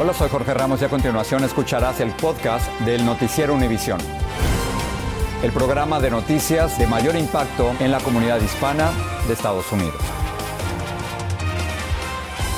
Hola, 0.00 0.14
soy 0.14 0.28
Jorge 0.28 0.54
Ramos 0.54 0.80
y 0.80 0.84
a 0.84 0.88
continuación 0.88 1.42
escucharás 1.42 1.98
el 1.98 2.12
podcast 2.12 2.70
del 2.82 3.04
Noticiero 3.04 3.52
Univisión. 3.52 3.98
El 5.42 5.50
programa 5.50 5.98
de 5.98 6.08
noticias 6.08 6.78
de 6.78 6.86
mayor 6.86 7.16
impacto 7.16 7.74
en 7.80 7.90
la 7.90 7.98
comunidad 7.98 8.40
hispana 8.40 8.92
de 9.26 9.32
Estados 9.32 9.72
Unidos. 9.72 10.00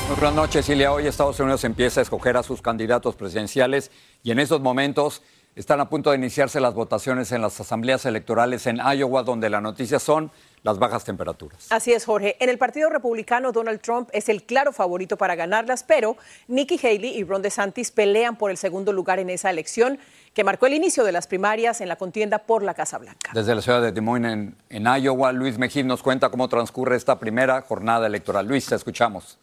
Muy 0.07 0.19
buenas 0.19 0.35
noches, 0.35 0.67
Silvia. 0.67 0.93
Hoy 0.93 1.07
Estados 1.07 1.39
Unidos 1.39 1.63
empieza 1.63 2.01
a 2.01 2.03
escoger 2.03 2.37
a 2.37 2.43
sus 2.43 2.61
candidatos 2.61 3.15
presidenciales 3.15 3.89
y 4.21 4.29
en 4.29 4.37
estos 4.37 4.61
momentos 4.61 5.23
están 5.55 5.79
a 5.81 5.89
punto 5.89 6.11
de 6.11 6.17
iniciarse 6.17 6.59
las 6.59 6.73
votaciones 6.73 7.31
en 7.31 7.41
las 7.41 7.59
asambleas 7.59 8.05
electorales 8.05 8.67
en 8.67 8.77
Iowa, 8.77 9.23
donde 9.23 9.49
la 9.49 9.61
noticia 9.61 9.99
son 9.99 10.31
las 10.63 10.77
bajas 10.77 11.03
temperaturas. 11.03 11.67
Así 11.71 11.91
es, 11.91 12.05
Jorge. 12.05 12.37
En 12.39 12.49
el 12.49 12.57
Partido 12.57 12.89
Republicano, 12.89 13.51
Donald 13.51 13.81
Trump 13.81 14.09
es 14.13 14.29
el 14.29 14.43
claro 14.43 14.71
favorito 14.71 15.17
para 15.17 15.35
ganarlas, 15.35 15.83
pero 15.83 16.17
Nikki 16.47 16.79
Haley 16.81 17.17
y 17.17 17.23
Ron 17.23 17.41
DeSantis 17.41 17.91
pelean 17.91 18.37
por 18.37 18.51
el 18.51 18.57
segundo 18.57 18.93
lugar 18.93 19.19
en 19.19 19.29
esa 19.29 19.49
elección 19.49 19.99
que 20.33 20.43
marcó 20.43 20.67
el 20.67 20.73
inicio 20.73 21.03
de 21.03 21.11
las 21.11 21.27
primarias 21.27 21.81
en 21.81 21.89
la 21.89 21.95
contienda 21.95 22.39
por 22.39 22.63
la 22.63 22.73
Casa 22.73 22.97
Blanca. 22.99 23.31
Desde 23.33 23.53
la 23.55 23.61
ciudad 23.61 23.81
de 23.81 23.91
Des 23.91 24.03
Moines, 24.03 24.33
en, 24.33 24.55
en 24.69 25.03
Iowa, 25.03 25.31
Luis 25.31 25.57
Mejín 25.57 25.87
nos 25.87 26.01
cuenta 26.03 26.29
cómo 26.29 26.47
transcurre 26.47 26.95
esta 26.95 27.19
primera 27.19 27.61
jornada 27.61 28.07
electoral. 28.07 28.47
Luis, 28.47 28.67
te 28.67 28.75
escuchamos. 28.75 29.37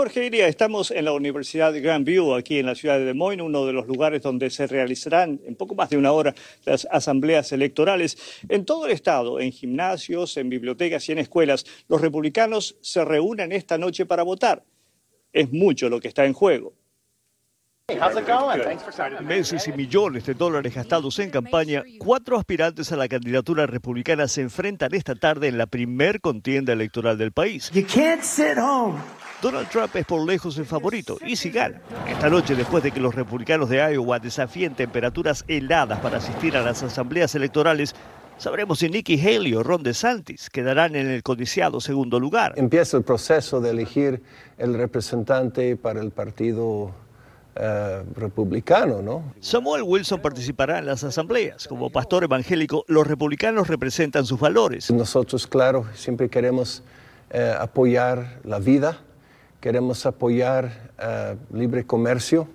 Jorge 0.00 0.24
Iria, 0.24 0.48
estamos 0.48 0.90
en 0.90 1.04
la 1.04 1.12
Universidad 1.12 1.74
de 1.74 1.82
Grandview, 1.82 2.32
aquí 2.32 2.58
en 2.58 2.64
la 2.64 2.74
ciudad 2.74 2.96
de 2.96 3.04
Des 3.04 3.14
Moines, 3.14 3.44
uno 3.44 3.66
de 3.66 3.74
los 3.74 3.86
lugares 3.86 4.22
donde 4.22 4.48
se 4.48 4.66
realizarán 4.66 5.38
en 5.44 5.56
poco 5.56 5.74
más 5.74 5.90
de 5.90 5.98
una 5.98 6.10
hora 6.12 6.34
las 6.64 6.88
asambleas 6.90 7.52
electorales. 7.52 8.16
En 8.48 8.64
todo 8.64 8.86
el 8.86 8.92
estado, 8.92 9.40
en 9.40 9.52
gimnasios, 9.52 10.38
en 10.38 10.48
bibliotecas 10.48 11.06
y 11.06 11.12
en 11.12 11.18
escuelas, 11.18 11.66
los 11.86 12.00
republicanos 12.00 12.78
se 12.80 13.04
reúnen 13.04 13.52
esta 13.52 13.76
noche 13.76 14.06
para 14.06 14.22
votar. 14.22 14.64
Es 15.34 15.52
mucho 15.52 15.90
lo 15.90 16.00
que 16.00 16.08
está 16.08 16.24
en 16.24 16.32
juego. 16.32 16.72
Meses 19.22 19.68
y 19.68 19.72
millones 19.72 20.24
de 20.24 20.32
dólares 20.32 20.74
gastados 20.74 21.18
en 21.18 21.28
campaña, 21.28 21.82
cuatro 21.98 22.38
aspirantes 22.38 22.90
a 22.92 22.96
la 22.96 23.06
candidatura 23.06 23.66
republicana 23.66 24.28
se 24.28 24.40
enfrentan 24.40 24.94
esta 24.94 25.14
tarde 25.14 25.48
en 25.48 25.58
la 25.58 25.66
primer 25.66 26.22
contienda 26.22 26.72
electoral 26.72 27.18
del 27.18 27.32
país. 27.32 27.70
Donald 29.42 29.68
Trump 29.70 29.96
es 29.96 30.04
por 30.04 30.26
lejos 30.26 30.58
el 30.58 30.66
favorito 30.66 31.16
y 31.24 31.34
si 31.34 31.50
gana. 31.50 31.80
Esta 32.06 32.28
noche, 32.28 32.54
después 32.54 32.82
de 32.82 32.90
que 32.90 33.00
los 33.00 33.14
republicanos 33.14 33.70
de 33.70 33.78
Iowa 33.78 34.18
desafíen 34.18 34.74
temperaturas 34.74 35.44
heladas 35.48 35.98
para 36.00 36.18
asistir 36.18 36.56
a 36.58 36.62
las 36.62 36.82
asambleas 36.82 37.34
electorales, 37.34 37.94
sabremos 38.36 38.80
si 38.80 38.90
Nikki 38.90 39.18
Haley 39.18 39.54
o 39.54 39.62
Ron 39.62 39.82
DeSantis 39.82 40.50
quedarán 40.50 40.94
en 40.94 41.08
el 41.08 41.22
codiciado 41.22 41.80
segundo 41.80 42.20
lugar. 42.20 42.52
Empieza 42.56 42.98
el 42.98 43.02
proceso 43.02 43.62
de 43.62 43.70
elegir 43.70 44.22
el 44.58 44.74
representante 44.74 45.74
para 45.76 46.02
el 46.02 46.10
partido 46.10 46.92
eh, 47.56 48.02
republicano, 48.14 49.00
¿no? 49.00 49.32
Samuel 49.40 49.84
Wilson 49.84 50.20
participará 50.20 50.80
en 50.80 50.86
las 50.86 51.02
asambleas. 51.02 51.66
Como 51.66 51.88
pastor 51.88 52.24
evangélico, 52.24 52.84
los 52.88 53.06
republicanos 53.06 53.68
representan 53.68 54.26
sus 54.26 54.38
valores. 54.38 54.90
Nosotros, 54.90 55.46
claro, 55.46 55.86
siempre 55.94 56.28
queremos 56.28 56.82
eh, 57.30 57.54
apoyar 57.58 58.40
la 58.44 58.58
vida, 58.58 58.98
queremos 59.60 60.06
apoyar 60.06 60.90
eh, 60.98 61.36
libre 61.52 61.84
comercio 61.84 62.48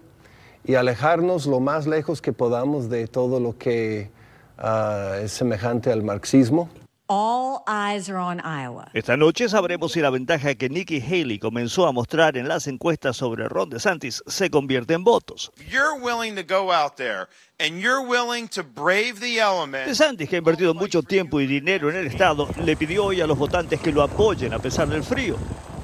y 0.63 0.75
alejarnos 0.75 1.45
lo 1.45 1.59
más 1.59 1.87
lejos 1.87 2.21
que 2.21 2.33
podamos 2.33 2.89
de 2.89 3.07
todo 3.07 3.39
lo 3.39 3.57
que 3.57 4.09
ah, 4.57 5.17
es 5.21 5.31
semejante 5.31 5.91
al 5.91 6.03
marxismo. 6.03 6.69
All 7.07 7.61
eyes 7.67 8.09
are 8.09 8.17
on 8.17 8.39
Iowa. 8.39 8.89
Esta 8.95 9.15
noche 9.15 9.47
sabremos 9.47 9.91
si 9.91 10.01
la 10.01 10.09
ventaja 10.09 10.55
que 10.55 10.69
Nikki 10.69 10.99
Haley 10.99 11.37
comenzó 11.37 11.85
a 11.85 11.91
mostrar 11.91 12.35
en 12.35 12.47
las 12.47 12.65
encuestas 12.65 13.15
sobre 13.15 13.47
Ron 13.47 13.69
DeSantis 13.69 14.23
se 14.25 14.49
convierte 14.49 14.95
en 14.95 15.03
votos. 15.03 15.51
You're 15.69 16.01
willing 16.01 16.35
to 16.35 16.41
go 16.41 16.71
out 16.71 16.95
there 16.95 17.27
and 17.59 17.79
you're 17.79 18.01
willing 18.01 18.47
to 18.47 18.63
brave 18.63 19.19
the 19.19 19.39
elements. 19.39 19.87
DeSantis, 19.87 20.27
que 20.27 20.37
ha 20.37 20.39
invertido 20.39 20.73
mucho 20.73 21.03
tiempo 21.03 21.39
y 21.39 21.45
dinero 21.45 21.91
en 21.91 21.97
el 21.97 22.07
estado, 22.07 22.49
le 22.63 22.75
pidió 22.75 23.05
hoy 23.05 23.21
a 23.21 23.27
los 23.27 23.37
votantes 23.37 23.79
que 23.79 23.91
lo 23.91 24.01
apoyen 24.01 24.55
a 24.55 24.57
pesar 24.57 24.87
del 24.87 25.03
frío. 25.03 25.35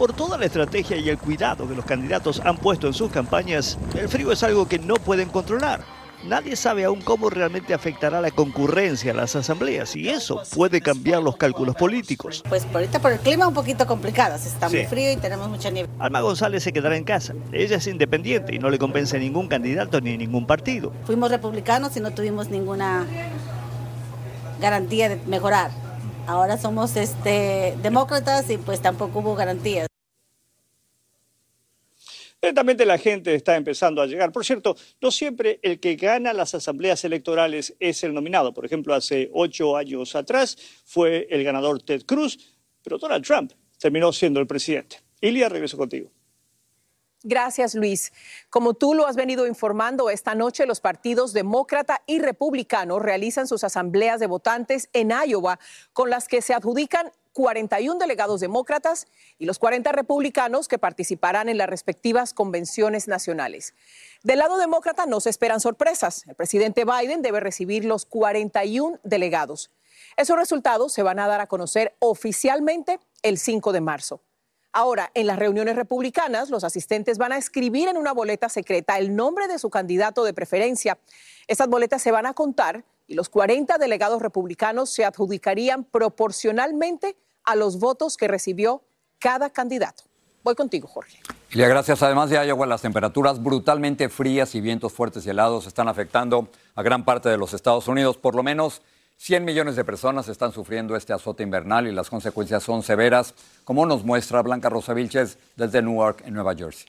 Por 0.02 0.14
toda 0.14 0.36
la 0.36 0.48
estrategia 0.48 0.98
y 0.98 1.10
el 1.10 1.20
cuidado 1.20 1.68
que 1.68 1.76
los 1.76 1.86
candidatos 1.86 2.42
han 2.44 2.58
puesto 2.58 2.88
en 2.88 2.94
sus 2.94 3.12
campañas, 3.12 3.78
el 3.94 4.10
frío 4.10 4.32
es 4.32 4.42
algo 4.42 4.68
que 4.68 4.80
no 4.80 4.96
pueden 4.96 5.30
controlar. 5.30 5.82
Nadie 6.24 6.56
sabe 6.56 6.86
aún 6.86 7.02
cómo 7.02 7.30
realmente 7.30 7.72
afectará 7.76 8.20
la 8.20 8.32
concurrencia 8.32 9.12
a 9.12 9.16
las 9.16 9.36
asambleas 9.36 9.96
y 9.96 10.10
eso 10.10 10.42
puede 10.56 10.82
cambiar 10.82 11.22
los 11.22 11.38
cálculos 11.38 11.76
políticos. 11.76 12.42
Pues 12.50 12.66
por 12.66 12.78
ahorita 12.78 12.98
por 12.98 13.12
el 13.12 13.20
clima 13.20 13.48
un 13.48 13.54
poquito 13.54 13.86
complicado, 13.86 14.38
está 14.38 14.70
muy 14.70 14.80
Sí. 14.80 14.86
frío 14.88 15.12
y 15.12 15.18
tenemos 15.18 15.48
mucha 15.50 15.70
nieve. 15.70 15.88
Alma 16.00 16.22
González 16.22 16.64
se 16.64 16.74
quedará 16.74 16.98
en 16.98 17.04
casa. 17.04 17.36
Ella 17.52 17.78
es 17.78 17.86
independiente 17.86 18.56
y 18.56 18.58
no 18.58 18.72
le 18.72 18.80
convence 18.80 19.18
a 19.18 19.20
ningún 19.20 19.48
candidato 19.48 20.02
ni 20.02 20.18
ningún 20.18 20.48
partido. 20.48 20.92
Fuimos 21.06 21.30
republicanos 21.30 21.96
y 21.96 22.00
no 22.00 22.10
tuvimos 22.10 22.50
ninguna 22.50 23.06
garantía 24.60 25.10
de 25.10 25.18
mejorar. 25.28 25.70
Ahora 26.26 26.58
somos 26.58 26.96
este 26.96 27.78
demócratas 27.84 28.50
y 28.50 28.58
pues 28.58 28.82
tampoco 28.82 29.20
hubo 29.20 29.36
garantías. 29.36 29.91
Lentamente 32.44 32.88
la 32.88 32.98
gente 32.98 33.36
está 33.36 33.56
empezando 33.56 34.02
a 34.02 34.08
llegar. 34.08 34.32
Por 34.32 34.44
cierto, 34.44 34.76
no 35.00 35.12
siempre 35.12 35.60
el 35.62 35.80
que 35.80 35.96
gana 35.96 36.34
las 36.34 36.56
asambleas 36.56 37.04
electorales 37.06 37.76
es 37.80 38.04
el 38.04 38.16
nominado. 38.16 38.52
Por 38.52 38.66
ejemplo, 38.66 38.96
hace 38.96 39.30
ocho 39.32 39.78
años 39.78 40.16
atrás 40.16 40.58
fue 40.84 41.28
el 41.30 41.44
ganador 41.44 41.84
Ted 41.84 42.02
Cruz, 42.04 42.40
pero 42.82 42.98
Donald 42.98 43.24
Trump 43.24 43.52
terminó 43.78 44.12
siendo 44.12 44.40
el 44.40 44.48
presidente. 44.48 44.98
Ilia, 45.22 45.50
regreso 45.50 45.78
contigo. 45.78 46.10
Gracias, 47.24 47.76
Luis. 47.76 48.12
Como 48.50 48.74
tú 48.74 48.96
lo 48.96 49.06
has 49.06 49.16
venido 49.16 49.46
informando, 49.46 50.10
esta 50.10 50.34
noche 50.34 50.66
los 50.66 50.82
partidos 50.82 51.34
demócrata 51.34 52.02
y 52.08 52.18
republicano 52.18 52.98
realizan 52.98 53.48
sus 53.48 53.64
asambleas 53.64 54.20
de 54.20 54.26
votantes 54.26 54.90
en 54.94 55.12
Iowa, 55.12 55.60
con 55.94 56.10
las 56.10 56.28
que 56.28 56.42
se 56.42 56.56
adjudican 56.56 57.12
41 57.34 58.00
delegados 58.00 58.42
demócratas 58.42 59.08
y 59.38 59.46
los 59.46 59.60
40 59.60 59.92
republicanos 59.92 60.68
que 60.68 60.78
participarán 60.78 61.50
en 61.50 61.58
las 61.58 61.70
respectivas 61.70 62.34
convenciones 62.34 63.08
nacionales. 63.08 63.74
Del 64.24 64.40
lado 64.40 64.58
demócrata 64.58 65.06
no 65.06 65.20
se 65.20 65.30
esperan 65.30 65.60
sorpresas. 65.60 66.24
El 66.28 66.36
presidente 66.36 66.86
Biden 66.86 67.22
debe 67.22 67.40
recibir 67.40 67.86
los 67.86 68.06
41 68.06 69.00
delegados. 69.04 69.72
Esos 70.18 70.38
resultados 70.38 70.94
se 70.94 71.04
van 71.04 71.20
a 71.20 71.28
dar 71.28 71.42
a 71.42 71.48
conocer 71.48 71.96
oficialmente 72.00 73.00
el 73.22 73.38
5 73.38 73.72
de 73.72 73.82
marzo. 73.82 74.22
Ahora, 74.74 75.12
en 75.16 75.28
las 75.28 75.38
reuniones 75.38 75.76
republicanas, 75.76 76.50
los 76.50 76.64
asistentes 76.64 77.18
van 77.18 77.34
a 77.34 77.38
escribir 77.38 77.90
en 77.90 77.98
una 77.98 78.14
boleta 78.14 78.48
secreta 78.48 78.98
el 78.98 79.16
nombre 79.16 79.48
de 79.50 79.60
su 79.60 79.70
candidato 79.70 80.24
de 80.24 80.34
preferencia. 80.34 80.98
Estas 81.48 81.68
boletas 81.68 82.02
se 82.02 82.12
van 82.12 82.26
a 82.26 82.34
contar 82.34 82.86
y 83.12 83.14
los 83.14 83.28
40 83.28 83.78
delegados 83.78 84.22
republicanos 84.22 84.90
se 84.90 85.04
adjudicarían 85.04 85.84
proporcionalmente 85.84 87.18
a 87.44 87.58
los 87.58 87.78
votos 87.78 88.16
que 88.16 88.30
recibió 88.30 88.84
cada 89.20 89.50
candidato. 89.50 90.04
Voy 90.44 90.56
contigo, 90.56 90.88
Jorge. 90.88 91.20
Gracias. 91.52 92.02
Además 92.02 92.30
de 92.30 92.38
Iowa, 92.48 92.66
las 92.66 92.82
temperaturas 92.82 93.44
brutalmente 93.44 94.08
frías 94.08 94.56
y 94.56 94.62
vientos 94.62 94.94
fuertes 94.94 95.26
y 95.26 95.30
helados 95.30 95.68
están 95.68 95.90
afectando 95.90 96.48
a 96.74 96.84
gran 96.84 97.04
parte 97.04 97.28
de 97.28 97.38
los 97.38 97.54
Estados 97.54 97.90
Unidos. 97.90 98.16
Por 98.16 98.34
lo 98.34 98.44
menos 98.44 98.82
100 99.18 99.44
millones 99.44 99.76
de 99.76 99.84
personas 99.84 100.30
están 100.30 100.54
sufriendo 100.54 100.96
este 100.96 101.12
azote 101.12 101.44
invernal 101.44 101.88
y 101.88 101.92
las 101.92 102.10
consecuencias 102.10 102.64
son 102.64 102.82
severas, 102.82 103.34
como 103.66 103.86
nos 103.86 104.06
muestra 104.06 104.42
Blanca 104.42 104.70
Rosa 104.70 104.94
Vilches 104.94 105.38
desde 105.58 105.82
Newark, 105.82 106.24
en 106.26 106.34
Nueva 106.34 106.56
Jersey. 106.56 106.88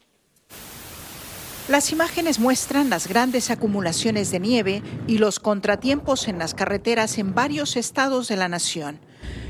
Las 1.68 1.92
imágenes 1.92 2.40
muestran 2.40 2.90
las 2.90 3.06
grandes 3.06 3.48
acumulaciones 3.50 4.32
de 4.32 4.40
nieve 4.40 4.82
y 5.06 5.18
los 5.18 5.38
contratiempos 5.38 6.26
en 6.26 6.38
las 6.38 6.54
carreteras 6.54 7.18
en 7.18 7.34
varios 7.34 7.76
estados 7.76 8.26
de 8.26 8.36
la 8.36 8.48
nación. 8.48 8.98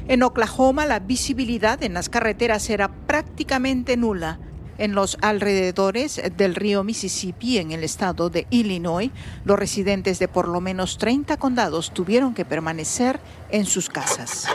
En 0.09 0.23
Oklahoma, 0.23 0.85
la 0.85 0.99
visibilidad 1.01 1.83
en 1.83 1.95
las 1.95 2.11
carreteras 2.11 2.69
era 2.69 2.89
prácticamente 3.07 3.97
nula. 3.97 4.39
En 4.77 4.95
los 4.95 5.17
alrededores 5.23 6.21
del 6.37 6.55
río 6.55 6.85
Mississippi, 6.85 7.57
en 7.57 7.73
el 7.73 7.83
estado 7.83 8.29
de 8.29 8.47
Illinois, 8.51 9.11
los 9.45 9.59
residentes 9.59 10.19
de 10.19 10.29
por 10.29 10.49
lo 10.49 10.61
menos 10.61 10.99
30 10.99 11.39
condados 11.39 11.95
tuvieron 11.95 12.35
que 12.35 12.45
permanecer 12.45 13.21
en 13.51 13.65
sus 13.65 13.89
casas. 13.89 14.49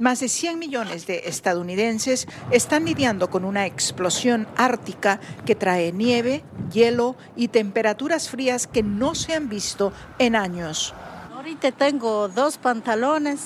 Más 0.00 0.20
de 0.20 0.30
100 0.30 0.58
millones 0.58 1.06
de 1.06 1.24
estadounidenses 1.26 2.26
están 2.50 2.86
lidiando 2.86 3.28
con 3.28 3.44
una 3.44 3.66
explosión 3.66 4.48
ártica 4.56 5.20
que 5.44 5.54
trae 5.54 5.92
nieve, 5.92 6.42
hielo 6.72 7.16
y 7.36 7.48
temperaturas 7.48 8.30
frías 8.30 8.66
que 8.66 8.82
no 8.82 9.14
se 9.14 9.34
han 9.34 9.50
visto 9.50 9.92
en 10.18 10.36
años. 10.36 10.94
Ahorita 11.34 11.70
tengo 11.72 12.28
dos 12.28 12.56
pantalones 12.56 13.40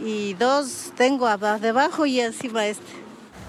y 0.00 0.34
dos 0.34 0.92
tengo 0.96 1.26
debajo 1.58 2.06
y 2.06 2.20
encima 2.20 2.68
este. 2.68 2.86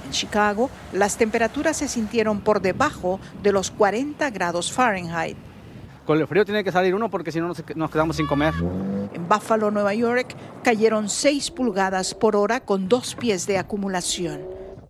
En 0.04 0.12
Chicago, 0.12 0.72
las 0.94 1.18
temperaturas 1.18 1.78
se 1.78 1.88
sintieron 1.88 2.42
por 2.42 2.62
debajo 2.62 3.20
de 3.44 3.52
los 3.52 3.70
40 3.70 4.28
grados 4.32 4.72
Fahrenheit. 4.72 5.38
Con 6.06 6.20
el 6.20 6.28
frío 6.28 6.46
tiene 6.46 6.64
que 6.64 6.72
salir 6.72 6.96
uno 6.96 7.10
porque 7.10 7.32
si 7.32 7.40
no 7.40 7.54
nos 7.76 7.92
quedamos 7.92 8.16
sin 8.16 8.28
comer. 8.28 8.54
En 9.14 9.28
Buffalo, 9.28 9.72
Nueva 9.72 9.94
York, 9.94 10.36
cayeron 10.64 11.10
6 11.10 11.52
pulgadas 11.52 12.14
por 12.16 12.36
hora 12.36 12.60
con 12.60 12.90
dos 12.90 13.16
pies 13.16 13.46
de 13.48 13.58
acumulación. 13.58 14.42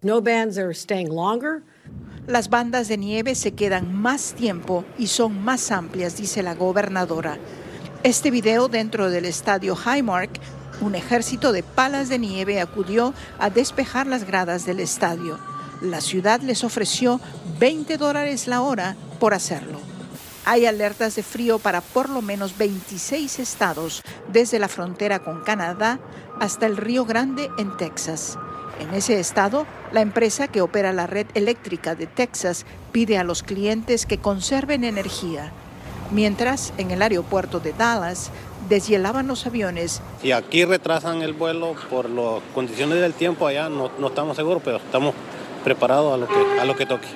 No 0.02 0.22
bands 0.22 0.58
are 0.58 0.74
staying 0.74 1.10
longer. 1.10 1.64
Las 2.28 2.50
bandas 2.50 2.88
de 2.88 2.98
nieve 2.98 3.36
se 3.36 3.54
quedan 3.54 3.94
más 3.94 4.34
tiempo 4.34 4.86
y 4.98 5.08
son 5.08 5.44
más 5.44 5.72
amplias, 5.72 6.18
dice 6.18 6.44
la 6.44 6.56
gobernadora. 6.56 7.38
Este 8.04 8.32
video 8.32 8.68
dentro 8.68 9.10
del 9.10 9.26
estadio 9.26 9.76
Highmark 9.76 10.40
un 10.82 10.96
ejército 10.96 11.52
de 11.52 11.62
palas 11.62 12.10
de 12.10 12.18
nieve 12.18 12.60
acudió 12.60 13.14
a 13.40 13.50
despejar 13.50 14.08
las 14.08 14.26
gradas 14.26 14.66
del 14.66 14.80
estadio. 14.80 15.38
La 15.82 16.02
ciudad 16.02 16.42
les 16.42 16.64
ofreció 16.64 17.22
20 17.60 17.98
dólares 17.98 18.48
la 18.48 18.62
hora 18.62 18.96
por 19.20 19.34
hacerlo. 19.34 19.91
Hay 20.44 20.66
alertas 20.66 21.16
de 21.16 21.24
frío 21.24 21.60
para 21.60 21.82
por 21.82 22.10
lo 22.10 22.22
menos 22.22 22.58
26 22.58 23.40
estados, 23.40 24.02
desde 24.32 24.58
la 24.58 24.68
frontera 24.68 25.20
con 25.20 25.42
Canadá 25.42 26.00
hasta 26.40 26.66
el 26.66 26.78
Río 26.78 27.06
Grande 27.06 27.52
en 27.60 27.78
Texas. 27.78 28.40
En 28.80 28.92
ese 28.96 29.20
estado, 29.20 29.68
la 29.92 30.02
empresa 30.02 30.48
que 30.48 30.62
opera 30.62 30.94
la 30.94 31.06
red 31.06 31.28
eléctrica 31.36 31.94
de 31.94 32.08
Texas 32.08 32.66
pide 32.92 33.20
a 33.20 33.24
los 33.24 33.44
clientes 33.44 34.08
que 34.08 34.18
conserven 34.18 34.84
energía. 34.84 35.52
Mientras, 36.10 36.74
en 36.80 36.90
el 36.90 37.04
aeropuerto 37.04 37.60
de 37.60 37.74
Dallas, 37.74 38.32
deshielaban 38.68 39.28
los 39.28 39.46
aviones. 39.46 40.02
Y 40.24 40.32
aquí 40.32 40.66
retrasan 40.66 41.22
el 41.22 41.34
vuelo 41.34 41.76
por 41.92 42.10
las 42.10 42.42
condiciones 42.56 43.00
del 43.00 43.14
tiempo 43.14 43.46
allá, 43.46 43.70
no, 43.70 43.92
estamos 44.08 44.36
seguros, 44.36 44.64
pero 44.66 44.78
estamos 44.78 45.14
preparados 45.64 46.16
a 46.16 46.18
lo 46.18 46.28
que, 46.28 46.60
a 46.60 46.66
lo 46.66 46.76
que 46.76 46.88
toque. 46.88 47.08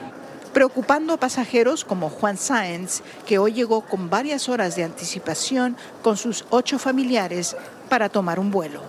Preocupando 0.56 1.13
a 1.13 1.18
pasajeros 1.18 1.84
como 1.84 2.10
Juan 2.10 2.38
Sáenz, 2.38 3.02
que 3.28 3.40
hoy 3.40 3.52
llegó 3.52 3.81
con 3.81 4.10
varias 4.10 4.48
horas 4.48 4.78
de 4.78 4.86
anticipación 4.86 5.75
con 6.02 6.16
sus 6.16 6.46
ocho 6.50 6.80
familiares 6.80 7.57
para 7.90 8.07
tomar 8.07 8.40
un 8.40 8.52
vuelo. 8.52 8.80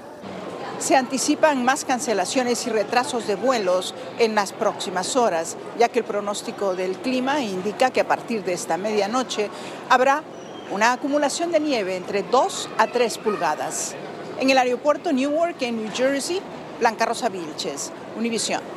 Se 0.79 0.95
anticipan 0.95 1.65
más 1.65 1.85
cancelaciones 1.85 2.65
y 2.69 2.71
retrasos 2.71 3.27
de 3.27 3.35
vuelos 3.35 3.97
en 4.21 4.37
las 4.37 4.53
próximas 4.53 5.17
horas, 5.17 5.57
ya 5.77 5.89
que 5.89 5.99
el 5.99 6.05
pronóstico 6.05 6.77
del 6.77 6.99
clima 6.99 7.41
indica 7.41 7.91
que 7.91 8.03
a 8.03 8.07
partir 8.07 8.45
de 8.45 8.53
esta 8.53 8.77
medianoche 8.77 9.51
habrá 9.89 10.23
una 10.71 10.93
acumulación 10.93 11.51
de 11.51 11.59
nieve 11.59 11.97
entre 11.97 12.23
2 12.23 12.69
a 12.79 12.87
3 12.87 13.19
pulgadas. 13.19 13.97
En 14.39 14.51
el 14.51 14.59
aeropuerto 14.59 15.13
Newark, 15.13 15.61
en 15.63 15.83
New 15.83 15.93
Jersey, 15.93 16.41
Blanca 16.79 17.07
Rosa 17.07 17.29
Vilches, 17.29 17.91
Univisión. 18.17 18.76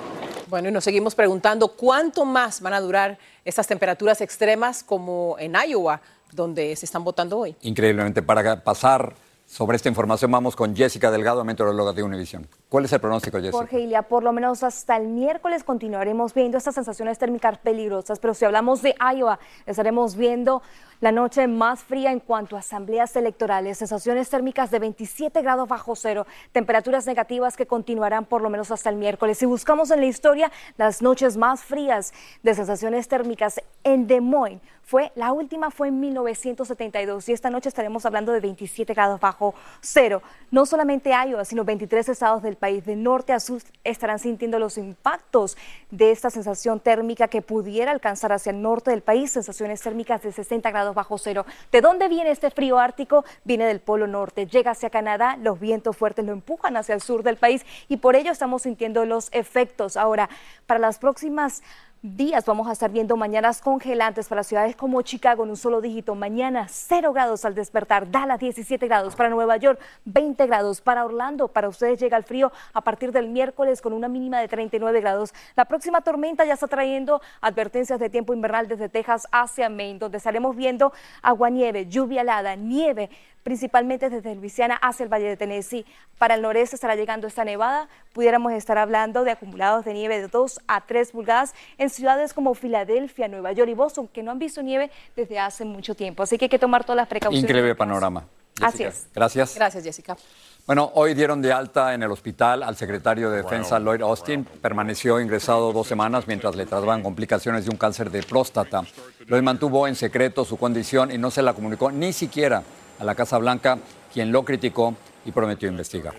Bueno, 0.50 0.70
y 0.70 0.72
nos 0.72 0.84
seguimos 0.84 1.14
preguntando 1.14 1.68
cuánto 1.68 2.26
más 2.26 2.60
van 2.60 2.74
a 2.74 2.82
durar 2.82 3.20
estas 3.46 3.68
temperaturas 3.68 4.20
extremas 4.20 4.82
como 4.84 5.36
en 5.38 5.54
Iowa, 5.54 6.02
donde 6.32 6.76
se 6.76 6.88
están 6.88 7.04
votando 7.04 7.38
hoy. 7.38 7.56
Increíblemente, 7.62 8.24
para 8.24 8.64
pasar 8.64 9.14
sobre 9.46 9.76
esta 9.76 9.90
información 9.90 10.32
vamos 10.32 10.56
con 10.56 10.76
Jessica 10.76 11.12
Delgado, 11.12 11.44
meteoróloga 11.44 11.94
de 11.94 12.02
Univisión. 12.02 12.48
¿Cuál 12.68 12.86
es 12.86 12.94
el 12.94 13.00
pronóstico, 13.00 13.38
Jessica? 13.38 13.58
Jorge 13.58 13.82
Ilia, 13.82 14.02
por 14.02 14.24
lo 14.24 14.34
menos 14.34 14.64
hasta 14.64 14.98
el 14.98 15.08
miércoles 15.08 15.64
continuaremos 15.64 16.34
viendo 16.34 16.58
estas 16.58 16.74
sensaciones 16.74 17.20
térmicas 17.20 17.60
peligrosas, 17.60 18.18
pero 18.18 18.34
si 18.34 18.46
hablamos 18.46 18.82
de 18.82 18.96
Iowa, 19.16 19.38
estaremos 19.68 20.16
viendo 20.16 20.64
la 21.02 21.12
noche 21.12 21.48
más 21.48 21.82
fría 21.84 22.12
en 22.12 22.20
cuanto 22.20 22.56
a 22.56 22.60
asambleas 22.60 23.16
electorales, 23.16 23.78
sensaciones 23.78 24.30
térmicas 24.30 24.72
de 24.72 24.80
27 24.80 25.42
grados 25.42 25.68
bajo 25.68 25.96
cero, 25.96 26.28
temperaturas 26.52 27.06
negativas 27.08 27.56
que 27.56 27.66
continuarán 27.66 28.26
por 28.26 28.42
lo 28.42 28.50
menos 28.50 28.72
hasta 28.72 28.90
el 28.90 28.98
miércoles. 28.98 29.38
Si 29.38 29.46
buscamos 29.46 29.92
en 29.92 30.02
la 30.02 30.08
historia 30.08 30.52
las 30.78 31.02
noches 31.02 31.38
más 31.38 31.64
frías 31.64 32.14
de 32.44 32.54
sensaciones 32.54 33.08
térmicas 33.08 33.62
en 33.84 34.08
Des 34.08 34.22
Moines, 34.22 34.62
fue, 34.90 35.12
la 35.14 35.34
última 35.34 35.70
fue 35.70 35.90
en 35.90 36.00
1972 36.00 37.30
y 37.30 37.34
esta 37.34 37.52
noche 37.52 37.70
estaremos 37.70 38.08
hablando 38.08 38.32
de 38.32 38.40
27 38.40 38.92
grados 38.96 39.20
bajo 39.20 39.54
cero. 39.82 40.24
No 40.50 40.66
solamente 40.66 41.12
Iowa, 41.12 41.46
sino 41.46 41.64
23 41.64 42.10
estados 42.10 42.42
del 42.42 42.56
país 42.56 42.84
de 42.88 42.96
norte 42.96 43.32
a 43.32 43.40
sur 43.40 43.62
estarán 43.84 44.18
sintiendo 44.18 44.58
los 44.58 44.80
impactos 44.80 45.58
de 45.92 46.10
esta 46.10 46.32
sensación 46.32 46.80
térmica 46.80 47.28
que 47.28 47.44
pudiera 47.44 47.92
alcanzar 47.92 48.32
hacia 48.32 48.50
el 48.50 48.64
norte 48.64 48.90
del 48.90 49.04
país, 49.04 49.30
sensaciones 49.30 49.80
térmicas 49.80 50.24
de 50.24 50.32
60 50.32 50.72
grados 50.72 50.89
bajo 50.94 51.18
cero. 51.18 51.46
¿De 51.72 51.82
dónde 51.82 52.08
viene 52.08 52.32
este 52.32 52.52
frío 52.52 52.80
ártico? 52.80 53.26
Viene 53.44 53.66
del 53.66 53.80
Polo 53.80 54.08
Norte, 54.08 54.48
llega 54.48 54.72
hacia 54.72 54.90
Canadá, 54.90 55.38
los 55.38 55.60
vientos 55.60 55.96
fuertes 55.96 56.26
lo 56.26 56.32
empujan 56.32 56.78
hacia 56.78 56.96
el 56.96 57.02
sur 57.02 57.24
del 57.24 57.38
país 57.38 57.66
y 57.88 57.98
por 57.98 58.16
ello 58.16 58.32
estamos 58.32 58.64
sintiendo 58.64 59.06
los 59.06 59.30
efectos. 59.32 59.98
Ahora, 59.98 60.30
para 60.66 60.80
las 60.80 61.00
próximas 61.00 61.64
días 62.02 62.46
vamos 62.46 62.68
a 62.70 62.72
estar 62.72 62.90
viendo 62.92 63.18
mañanas 63.18 63.62
congelantes 63.62 64.30
para 64.30 64.44
ciudades 64.44 64.76
como 64.76 65.02
Chicago 65.02 65.44
en 65.44 65.50
un 65.50 65.58
solo 65.58 65.82
dígito. 65.82 66.16
Mañana 66.16 66.68
0 66.70 67.12
grados 67.12 67.44
al 67.44 67.56
despertar, 67.56 68.10
Dallas 68.10 68.40
17 68.40 68.88
grados, 68.88 69.16
para 69.16 69.30
Nueva 69.30 69.58
York 69.58 69.80
20 70.06 70.48
grados, 70.48 70.80
para 70.80 71.04
Orlando, 71.04 71.50
para 71.50 71.68
ustedes 71.68 72.00
llega 72.00 72.16
el 72.16 72.24
frío 72.24 72.54
a 72.74 72.82
partir 72.82 73.12
del 73.12 73.28
miércoles 73.28 73.82
con 73.82 73.92
una 73.92 74.08
mínima 74.08 74.40
de 74.40 74.48
39 74.48 75.02
grados. 75.02 75.34
La 75.56 75.66
próxima 75.66 76.00
tormenta 76.00 76.46
ya 76.46 76.54
está 76.54 76.68
trayendo 76.68 77.22
advertencias 77.42 78.00
de 78.00 78.10
tiempo 78.10 78.34
invernal 78.34 78.68
desde 78.70 78.88
Texas 78.88 79.28
hacia 79.32 79.70
Maine, 79.70 80.00
donde 80.00 80.20
estaremos 80.20 80.56
viendo 80.56 80.94
agua 81.22 81.50
nieve, 81.50 81.88
lluvia 81.88 82.22
helada, 82.22 82.56
nieve 82.56 83.10
principalmente 83.44 84.10
desde 84.10 84.36
Luisiana 84.36 84.76
hacia 84.76 85.04
el 85.04 85.10
Valle 85.10 85.28
de 85.28 85.38
Tennessee. 85.38 85.86
Para 86.18 86.36
el 86.36 86.42
noreste 86.42 86.76
estará 86.76 86.96
llegando 86.96 87.28
esta 87.28 87.44
nevada. 87.44 87.88
Pudiéramos 88.14 88.52
estar 88.54 88.78
hablando 88.78 89.24
de 89.24 89.32
acumulados 89.32 89.86
de 89.86 89.94
nieve 89.94 90.20
de 90.22 90.28
2 90.28 90.62
a 90.68 90.82
3 90.82 91.12
pulgadas 91.12 91.54
en 91.78 91.90
ciudades 91.90 92.34
como 92.34 92.54
Filadelfia, 92.54 93.28
Nueva 93.28 93.52
York 93.52 93.70
y 93.70 93.74
Boston, 93.74 94.08
que 94.08 94.24
no 94.24 94.32
han 94.32 94.40
visto 94.40 94.62
nieve 94.62 94.92
desde 95.16 95.40
hace 95.40 95.66
mucho 95.66 95.96
tiempo. 95.96 96.24
Así 96.24 96.38
que 96.38 96.46
hay 96.46 96.50
que 96.50 96.60
tomar 96.60 96.84
todas 96.84 96.98
las 96.98 97.08
precauciones. 97.08 97.44
Increíble 97.44 97.76
panorama. 97.76 98.26
Así 98.62 98.84
es. 98.84 99.08
Gracias. 99.14 99.56
Gracias, 99.56 99.84
Jessica. 99.84 100.18
Bueno, 100.66 100.92
hoy 100.94 101.14
dieron 101.14 101.42
de 101.42 101.52
alta 101.52 101.94
en 101.94 102.04
el 102.04 102.12
hospital 102.12 102.62
al 102.62 102.76
secretario 102.76 103.32
de 103.32 103.38
Defensa 103.38 103.80
Lloyd 103.80 104.02
Austin. 104.02 104.44
Permaneció 104.44 105.20
ingresado 105.20 105.74
dos 105.74 105.88
semanas 105.88 106.28
mientras 106.28 106.56
le 106.56 106.66
trataban 106.66 107.02
complicaciones 107.02 107.66
de 107.66 107.72
un 107.72 107.78
cáncer 107.78 108.12
de 108.12 108.22
próstata. 108.22 108.84
Lloyd 109.28 109.42
mantuvo 109.42 109.88
en 109.88 109.96
secreto 109.96 110.46
su 110.46 110.58
condición 110.58 111.12
y 111.12 111.18
no 111.18 111.32
se 111.32 111.42
la 111.42 111.54
comunicó 111.54 111.92
ni 111.92 112.14
siquiera 112.14 112.64
a 113.00 113.04
la 113.04 113.16
Casa 113.16 113.38
Blanca, 113.38 113.80
quien 114.14 114.32
lo 114.32 114.44
criticó 114.44 114.96
y 115.26 115.32
prometió 115.32 115.70
investigar. 115.70 116.16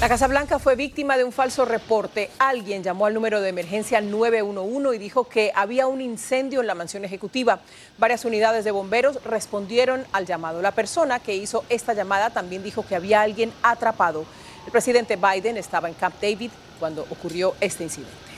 La 0.00 0.08
Casa 0.08 0.28
Blanca 0.28 0.58
fue 0.58 0.76
víctima 0.76 1.18
de 1.18 1.24
un 1.24 1.32
falso 1.32 1.66
reporte. 1.66 2.30
Alguien 2.38 2.82
llamó 2.82 3.04
al 3.04 3.12
número 3.12 3.42
de 3.42 3.50
emergencia 3.50 4.00
911 4.00 4.96
y 4.96 4.98
dijo 4.98 5.24
que 5.24 5.52
había 5.54 5.86
un 5.86 6.00
incendio 6.00 6.62
en 6.62 6.66
la 6.66 6.74
mansión 6.74 7.04
ejecutiva. 7.04 7.60
Varias 7.98 8.24
unidades 8.24 8.64
de 8.64 8.70
bomberos 8.70 9.22
respondieron 9.24 10.06
al 10.12 10.24
llamado. 10.24 10.62
La 10.62 10.72
persona 10.72 11.18
que 11.18 11.36
hizo 11.36 11.64
esta 11.68 11.92
llamada 11.92 12.30
también 12.30 12.62
dijo 12.62 12.82
que 12.86 12.96
había 12.96 13.20
alguien 13.20 13.52
atrapado. 13.62 14.24
El 14.64 14.72
presidente 14.72 15.16
Biden 15.16 15.58
estaba 15.58 15.88
en 15.88 15.94
Camp 15.94 16.14
David 16.20 16.50
cuando 16.78 17.02
ocurrió 17.10 17.54
este 17.60 17.84
incidente. 17.84 18.29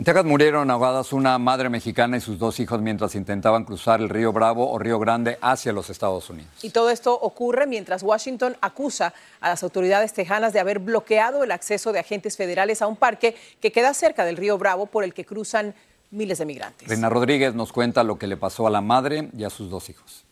En 0.00 0.04
Texas 0.04 0.24
murieron 0.24 0.70
ahogadas 0.70 1.12
una 1.12 1.36
madre 1.38 1.68
mexicana 1.68 2.16
y 2.16 2.22
sus 2.22 2.38
dos 2.38 2.58
hijos 2.58 2.80
mientras 2.80 3.14
intentaban 3.14 3.66
cruzar 3.66 4.00
el 4.00 4.08
río 4.08 4.32
Bravo 4.32 4.70
o 4.70 4.78
Río 4.78 4.98
Grande 4.98 5.36
hacia 5.42 5.74
los 5.74 5.90
Estados 5.90 6.30
Unidos. 6.30 6.50
Y 6.62 6.70
todo 6.70 6.88
esto 6.88 7.12
ocurre 7.12 7.66
mientras 7.66 8.02
Washington 8.02 8.56
acusa 8.62 9.12
a 9.42 9.50
las 9.50 9.62
autoridades 9.62 10.14
tejanas 10.14 10.54
de 10.54 10.60
haber 10.60 10.78
bloqueado 10.78 11.44
el 11.44 11.52
acceso 11.52 11.92
de 11.92 11.98
agentes 11.98 12.38
federales 12.38 12.80
a 12.80 12.86
un 12.86 12.96
parque 12.96 13.36
que 13.60 13.72
queda 13.72 13.92
cerca 13.92 14.24
del 14.24 14.38
río 14.38 14.56
Bravo 14.56 14.86
por 14.86 15.04
el 15.04 15.12
que 15.12 15.26
cruzan 15.26 15.74
miles 16.10 16.38
de 16.38 16.46
migrantes. 16.46 16.88
Reina 16.88 17.10
Rodríguez 17.10 17.54
nos 17.54 17.70
cuenta 17.70 18.02
lo 18.02 18.18
que 18.18 18.26
le 18.26 18.38
pasó 18.38 18.66
a 18.66 18.70
la 18.70 18.80
madre 18.80 19.28
y 19.36 19.44
a 19.44 19.50
sus 19.50 19.68
dos 19.68 19.90
hijos 19.90 20.24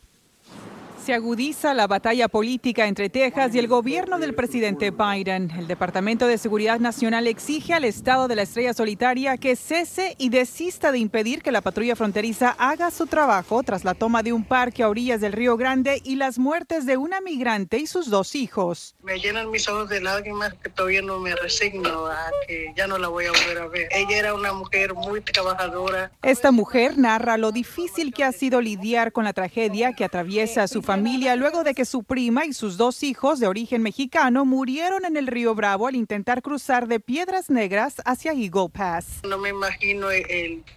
se 1.09 1.15
agudiza 1.15 1.73
la 1.73 1.87
batalla 1.87 2.29
política 2.29 2.87
entre 2.87 3.09
Texas 3.09 3.55
y 3.55 3.59
el 3.59 3.67
gobierno 3.67 4.19
del 4.19 4.35
presidente 4.35 4.91
Biden. 4.91 5.51
El 5.53 5.67
Departamento 5.67 6.27
de 6.27 6.37
Seguridad 6.37 6.81
Nacional 6.81 7.27
exige 7.27 7.73
al 7.73 7.85
Estado 7.85 8.29
de 8.29 8.37
la 8.37 8.43
Estrella 8.43 8.75
Solitaria 8.75 9.39
que 9.39 9.57
cese 9.57 10.17
y 10.19 10.29
desista 10.29 10.93
de 10.93 10.99
impedir 10.99 11.41
que 11.41 11.51
la 11.51 11.63
patrulla 11.63 11.97
fronteriza 11.97 12.55
haga 12.59 12.91
su 12.91 13.07
trabajo 13.07 13.63
tras 13.63 13.85
la 13.85 13.95
toma 13.95 14.23
de 14.23 14.35
un 14.35 14.45
parque 14.45 14.83
a 14.83 14.91
orillas 14.91 15.23
del 15.23 15.33
Río 15.33 15.57
Grande 15.57 16.03
y 16.05 16.17
las 16.17 16.39
muertes 16.39 16.85
de 16.85 16.99
una 16.99 17.23
migrante 17.23 17.79
y 17.79 17.87
sus 17.87 18.11
dos 18.11 18.35
hijos. 18.35 18.95
Me 19.03 19.19
llenan 19.19 19.51
mis 19.51 19.67
ojos 19.67 19.89
de 19.89 20.03
lágrimas 20.03 20.53
que 20.63 20.69
todavía 20.69 21.01
no 21.01 21.21
me 21.21 21.35
resigno 21.37 22.07
a 22.09 22.19
que 22.47 22.75
ya 22.77 22.87
no 22.87 22.99
la 22.99 23.09
voy 23.09 23.25
a 23.25 23.31
volver 23.31 23.63
a 23.63 23.67
ver. 23.69 23.89
Ella 23.93 24.19
era 24.19 24.35
una 24.35 24.53
mujer 24.53 24.93
muy 24.93 25.23
trabajadora. 25.23 26.13
Esta 26.21 26.51
mujer 26.51 26.99
narra 26.99 27.39
lo 27.39 27.51
difícil 27.51 28.13
que 28.13 28.25
ha 28.25 28.33
sido 28.33 28.61
lidiar 28.61 29.13
con 29.13 29.25
la 29.25 29.33
tragedia 29.33 29.95
que 29.95 30.05
atraviesa 30.05 30.65
a 30.65 30.69
su 30.69 30.83
familia 30.83 30.98
familia 30.99 31.37
luego 31.37 31.63
de 31.63 31.75
que 31.75 31.85
su 31.85 32.03
prima 32.03 32.45
y 32.45 32.53
sus 32.53 32.77
dos 32.77 33.05
hijos 33.05 33.39
de 33.39 33.47
origen 33.47 33.83
mexicano 33.83 34.45
murieron 34.45 35.05
en 35.05 35.17
el 35.17 35.29
río 35.29 35.55
Bravo 35.55 35.87
al 35.87 35.95
intentar 35.95 36.43
cruzar 36.43 36.89
de 36.89 36.99
Piedras 36.99 37.51
Negras 37.51 38.03
hacia 38.05 38.33
Eagle 38.33 38.69
Pass. 38.73 39.21
No 39.23 39.39
me 39.39 39.51
imagino 39.51 40.09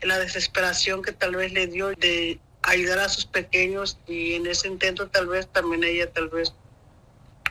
la 0.04 0.20
desesperación 0.20 1.01
que 1.01 1.12
tal 1.12 1.36
vez 1.36 1.51
le 1.54 1.66
dio 1.66 1.90
de 1.90 2.40
ayudar 2.62 3.00
a 3.00 3.10
sus 3.10 3.25
pequeños 3.25 3.98
y 4.08 4.34
en 4.34 4.46
ese 4.46 4.68
intento 4.68 5.08
tal 5.08 5.25
vez 5.25 5.48
también 5.48 5.84
ella 5.84 6.12
tal 6.12 6.30
vez 6.30 6.54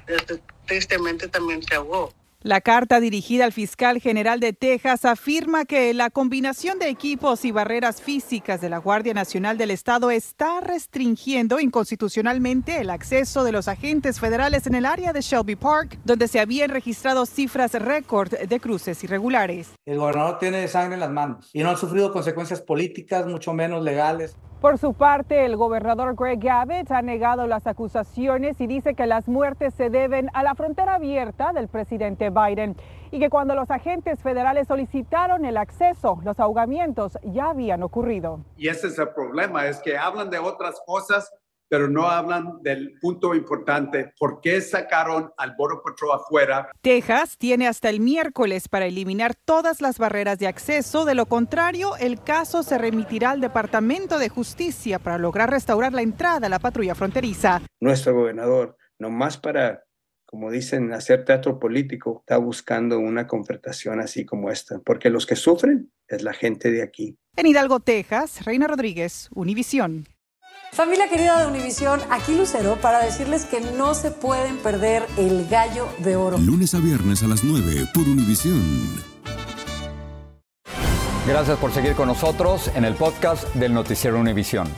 este, 0.06 0.40
tristemente 0.66 1.26
también 1.26 1.64
se 1.64 1.74
ahogó. 1.74 2.14
La 2.42 2.62
carta 2.62 3.00
dirigida 3.00 3.44
al 3.44 3.52
fiscal 3.52 4.00
general 4.00 4.40
de 4.40 4.54
Texas 4.54 5.04
afirma 5.04 5.66
que 5.66 5.92
la 5.92 6.08
combinación 6.08 6.78
de 6.78 6.88
equipos 6.88 7.44
y 7.44 7.52
barreras 7.52 8.00
físicas 8.00 8.62
de 8.62 8.70
la 8.70 8.78
Guardia 8.78 9.12
Nacional 9.12 9.58
del 9.58 9.70
Estado 9.70 10.10
está 10.10 10.62
restringiendo 10.62 11.60
inconstitucionalmente 11.60 12.80
el 12.80 12.88
acceso 12.88 13.44
de 13.44 13.52
los 13.52 13.68
agentes 13.68 14.20
federales 14.20 14.66
en 14.66 14.74
el 14.74 14.86
área 14.86 15.12
de 15.12 15.20
Shelby 15.20 15.54
Park, 15.54 15.98
donde 16.06 16.28
se 16.28 16.40
habían 16.40 16.70
registrado 16.70 17.26
cifras 17.26 17.74
récord 17.74 18.32
de 18.32 18.58
cruces 18.58 19.04
irregulares. 19.04 19.68
El 19.84 19.98
gobernador 19.98 20.38
tiene 20.38 20.66
sangre 20.66 20.94
en 20.94 21.00
las 21.00 21.10
manos 21.10 21.50
y 21.52 21.62
no 21.62 21.68
ha 21.68 21.76
sufrido 21.76 22.10
consecuencias 22.10 22.62
políticas, 22.62 23.26
mucho 23.26 23.52
menos 23.52 23.84
legales. 23.84 24.34
Por 24.60 24.76
su 24.76 24.92
parte, 24.92 25.46
el 25.46 25.56
gobernador 25.56 26.14
Greg 26.14 26.46
Abbott 26.50 26.90
ha 26.90 27.00
negado 27.00 27.46
las 27.46 27.66
acusaciones 27.66 28.60
y 28.60 28.66
dice 28.66 28.94
que 28.94 29.06
las 29.06 29.26
muertes 29.26 29.72
se 29.72 29.88
deben 29.88 30.28
a 30.34 30.42
la 30.42 30.54
frontera 30.54 30.96
abierta 30.96 31.54
del 31.54 31.68
presidente 31.68 32.28
Biden 32.28 32.76
y 33.10 33.18
que 33.20 33.30
cuando 33.30 33.54
los 33.54 33.70
agentes 33.70 34.22
federales 34.22 34.68
solicitaron 34.68 35.46
el 35.46 35.56
acceso, 35.56 36.20
los 36.24 36.38
ahogamientos 36.38 37.18
ya 37.22 37.48
habían 37.48 37.82
ocurrido. 37.82 38.40
Y 38.58 38.68
ese 38.68 38.88
es 38.88 38.98
el 38.98 39.08
problema, 39.08 39.66
es 39.66 39.78
que 39.78 39.96
hablan 39.96 40.28
de 40.28 40.38
otras 40.38 40.78
cosas, 40.84 41.32
pero 41.70 41.88
no 41.88 42.08
hablan 42.08 42.60
del 42.62 42.98
punto 43.00 43.32
importante, 43.32 44.12
¿por 44.18 44.40
qué 44.40 44.60
sacaron 44.60 45.30
al 45.36 45.54
Border 45.56 45.78
Patrol 45.84 46.16
afuera? 46.16 46.68
Texas 46.82 47.38
tiene 47.38 47.68
hasta 47.68 47.88
el 47.88 48.00
miércoles 48.00 48.68
para 48.68 48.86
eliminar 48.86 49.36
todas 49.36 49.80
las 49.80 49.98
barreras 49.98 50.40
de 50.40 50.48
acceso. 50.48 51.04
De 51.04 51.14
lo 51.14 51.26
contrario, 51.26 51.96
el 51.96 52.20
caso 52.22 52.64
se 52.64 52.76
remitirá 52.76 53.30
al 53.30 53.40
Departamento 53.40 54.18
de 54.18 54.28
Justicia 54.28 54.98
para 54.98 55.16
lograr 55.16 55.48
restaurar 55.50 55.92
la 55.92 56.02
entrada 56.02 56.48
a 56.48 56.50
la 56.50 56.58
patrulla 56.58 56.96
fronteriza. 56.96 57.62
nuestro 57.78 58.14
gobernador, 58.14 58.76
nomás 58.98 59.38
para, 59.38 59.84
como 60.26 60.50
dicen, 60.50 60.92
hacer 60.92 61.24
teatro 61.24 61.60
político, 61.60 62.18
está 62.20 62.36
buscando 62.38 62.98
una 62.98 63.28
confrontación 63.28 64.00
así 64.00 64.26
como 64.26 64.50
esta, 64.50 64.80
porque 64.80 65.08
los 65.08 65.24
que 65.24 65.36
sufren 65.36 65.92
es 66.08 66.24
la 66.24 66.32
gente 66.32 66.72
de 66.72 66.82
aquí. 66.82 67.16
En 67.36 67.46
Hidalgo, 67.46 67.78
Texas, 67.78 68.44
Reina 68.44 68.66
Rodríguez, 68.66 69.28
Univisión. 69.32 70.06
Familia 70.72 71.08
querida 71.08 71.40
de 71.40 71.46
Univisión, 71.46 72.00
aquí 72.10 72.34
Lucero 72.34 72.76
para 72.80 73.04
decirles 73.04 73.44
que 73.44 73.60
no 73.60 73.92
se 73.94 74.12
pueden 74.12 74.56
perder 74.58 75.04
el 75.16 75.48
gallo 75.48 75.88
de 75.98 76.14
oro. 76.14 76.38
Lunes 76.38 76.74
a 76.74 76.78
viernes 76.78 77.24
a 77.24 77.26
las 77.26 77.42
9 77.42 77.88
por 77.92 78.04
Univisión. 78.04 78.62
Gracias 81.26 81.58
por 81.58 81.72
seguir 81.72 81.94
con 81.94 82.06
nosotros 82.06 82.70
en 82.74 82.84
el 82.84 82.94
podcast 82.94 83.52
del 83.54 83.74
Noticiero 83.74 84.18
Univisión. 84.18 84.68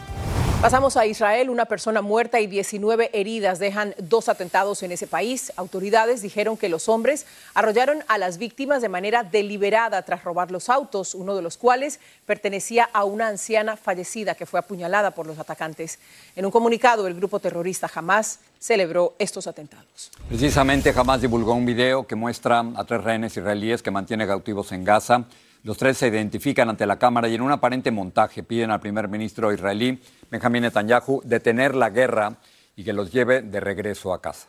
Pasamos 0.63 0.97
a 0.97 1.07
Israel. 1.07 1.51
Una 1.51 1.65
persona 1.65 2.03
muerta 2.03 2.39
y 2.39 2.47
19 2.47 3.11
heridas 3.15 3.59
dejan 3.59 3.97
dos 3.99 4.29
atentados 4.29 4.85
en 4.85 4.93
ese 4.93 5.09
país. 5.09 5.53
Autoridades 5.57 6.23
dijeron 6.23 6.57
que 6.57 6.69
los 6.69 6.89
hombres 6.89 7.27
arrollaron 7.53 8.05
a 8.07 8.17
las 8.17 8.39
víctimas 8.39 8.81
de 8.81 8.89
manera 8.89 9.25
deliberada 9.25 10.03
tras 10.03 10.23
robar 10.23 10.53
los 10.53 10.69
autos, 10.69 11.17
uno 11.17 11.35
de 11.35 11.43
los 11.43 11.57
cuales 11.57 11.99
pertenecía 12.27 12.89
a 12.93 13.03
una 13.03 13.27
anciana 13.27 13.77
fallecida 13.77 14.37
que 14.37 14.47
fue 14.47 14.61
apuñalada 14.61 15.11
por 15.11 15.27
los 15.27 15.41
atacantes. 15.41 15.99
En 16.37 16.45
un 16.45 16.53
comunicado, 16.53 17.09
el 17.09 17.15
grupo 17.15 17.41
terrorista 17.41 17.91
Hamas 17.93 18.39
celebró 18.61 19.17
estos 19.19 19.49
atentados. 19.49 20.13
Precisamente 20.29 20.95
Hamas 20.97 21.21
divulgó 21.21 21.55
un 21.55 21.67
video 21.67 22.07
que 22.07 22.15
muestra 22.15 22.65
a 22.77 22.85
tres 22.85 23.03
rehenes 23.03 23.37
israelíes 23.37 23.83
que 23.83 23.91
mantiene 23.91 24.29
cautivos 24.29 24.71
en 24.71 24.85
Gaza. 24.85 25.25
Los 25.65 25.79
tres 25.79 25.97
se 25.97 26.09
identifican 26.09 26.69
ante 26.69 26.87
la 26.87 26.99
cámara 26.99 27.29
y 27.29 27.37
en 27.37 27.41
un 27.41 27.53
aparente 27.53 27.93
montaje 27.93 28.43
piden 28.43 28.73
al 28.73 28.81
primer 28.81 29.07
ministro 29.07 29.53
israelí, 29.53 30.01
Benjamín 30.29 30.63
Netanyahu, 30.63 31.23
detener 31.25 31.77
la 31.77 31.91
guerra 31.91 32.37
y 32.75 32.83
que 32.83 32.93
los 32.93 33.13
lleve 33.13 33.43
de 33.43 33.61
regreso 33.61 34.13
a 34.13 34.21
casa. 34.21 34.49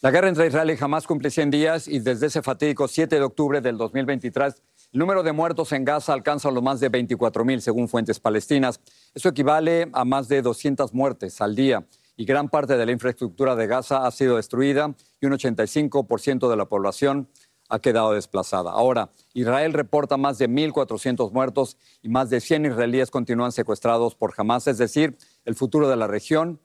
La 0.00 0.10
guerra 0.10 0.28
entre 0.28 0.46
Israel 0.46 0.70
y 0.70 0.82
Hamas 0.82 1.06
cumple 1.06 1.30
100 1.30 1.50
días 1.50 1.86
y 1.86 1.98
desde 1.98 2.28
ese 2.28 2.40
fatídico 2.40 2.88
7 2.88 3.16
de 3.16 3.22
octubre 3.22 3.60
del 3.60 3.76
2023, 3.76 4.54
el 4.92 4.98
número 4.98 5.22
de 5.22 5.32
muertos 5.32 5.72
en 5.72 5.84
Gaza 5.84 6.14
alcanza 6.14 6.50
los 6.50 6.62
más 6.62 6.80
de 6.80 6.88
24 6.88 7.44
mil, 7.44 7.60
según 7.60 7.86
fuentes 7.86 8.18
palestinas. 8.18 8.80
Eso 9.14 9.28
equivale 9.28 9.90
a 9.92 10.06
más 10.06 10.28
de 10.28 10.40
200 10.40 10.94
muertes 10.94 11.42
al 11.42 11.54
día 11.54 11.84
y 12.16 12.24
gran 12.24 12.48
parte 12.48 12.78
de 12.78 12.86
la 12.86 12.92
infraestructura 12.92 13.54
de 13.54 13.66
Gaza 13.66 14.06
ha 14.06 14.10
sido 14.10 14.36
destruida 14.36 14.94
y 15.20 15.26
un 15.26 15.32
85% 15.32 16.48
de 16.48 16.56
la 16.56 16.64
población 16.64 17.28
ha 17.70 17.78
quedado 17.78 18.12
desplazada. 18.12 18.72
Ahora, 18.72 19.10
Israel 19.32 19.72
reporta 19.72 20.16
más 20.16 20.38
de 20.38 20.48
1.400 20.48 21.32
muertos 21.32 21.76
y 22.02 22.08
más 22.08 22.28
de 22.28 22.40
100 22.40 22.66
israelíes 22.66 23.10
continúan 23.10 23.52
secuestrados 23.52 24.14
por 24.14 24.34
Hamas, 24.36 24.66
es 24.66 24.78
decir, 24.78 25.16
el 25.44 25.54
futuro 25.54 25.88
de 25.88 25.96
la 25.96 26.06
región 26.06 26.60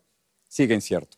sigue 0.48 0.74
incierto. 0.74 1.18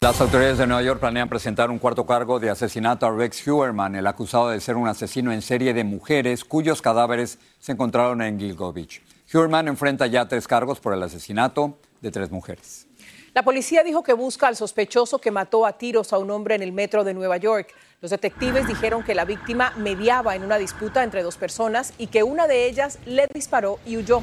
Las 0.00 0.20
autoridades 0.20 0.58
de 0.58 0.66
Nueva 0.66 0.82
York 0.82 1.00
planean 1.00 1.28
presentar 1.28 1.70
un 1.70 1.78
cuarto 1.78 2.06
cargo 2.06 2.38
de 2.38 2.50
asesinato 2.50 3.06
a 3.06 3.10
Rex 3.10 3.46
Huerman, 3.46 3.96
el 3.96 4.06
acusado 4.06 4.48
de 4.50 4.60
ser 4.60 4.76
un 4.76 4.86
asesino 4.86 5.32
en 5.32 5.42
serie 5.42 5.74
de 5.74 5.82
mujeres 5.84 6.44
cuyos 6.44 6.80
cadáveres 6.80 7.38
se 7.58 7.72
encontraron 7.72 8.22
en 8.22 8.38
Gilgo 8.38 8.72
Beach. 8.72 9.02
Huerman 9.32 9.68
enfrenta 9.68 10.06
ya 10.06 10.28
tres 10.28 10.46
cargos 10.46 10.80
por 10.80 10.94
el 10.94 11.02
asesinato 11.02 11.78
de 12.00 12.10
tres 12.10 12.30
mujeres. 12.30 12.87
La 13.34 13.42
policía 13.42 13.84
dijo 13.84 14.02
que 14.02 14.14
busca 14.14 14.48
al 14.48 14.56
sospechoso 14.56 15.18
que 15.20 15.30
mató 15.30 15.66
a 15.66 15.74
tiros 15.74 16.12
a 16.12 16.18
un 16.18 16.30
hombre 16.30 16.54
en 16.54 16.62
el 16.62 16.72
metro 16.72 17.04
de 17.04 17.12
Nueva 17.12 17.36
York. 17.36 17.68
Los 18.00 18.10
detectives 18.10 18.66
dijeron 18.66 19.02
que 19.02 19.14
la 19.14 19.24
víctima 19.24 19.72
mediaba 19.76 20.34
en 20.34 20.44
una 20.44 20.56
disputa 20.56 21.04
entre 21.04 21.22
dos 21.22 21.36
personas 21.36 21.92
y 21.98 22.06
que 22.06 22.22
una 22.22 22.46
de 22.46 22.66
ellas 22.66 22.98
le 23.04 23.28
disparó 23.32 23.78
y 23.84 23.96
huyó. 23.96 24.22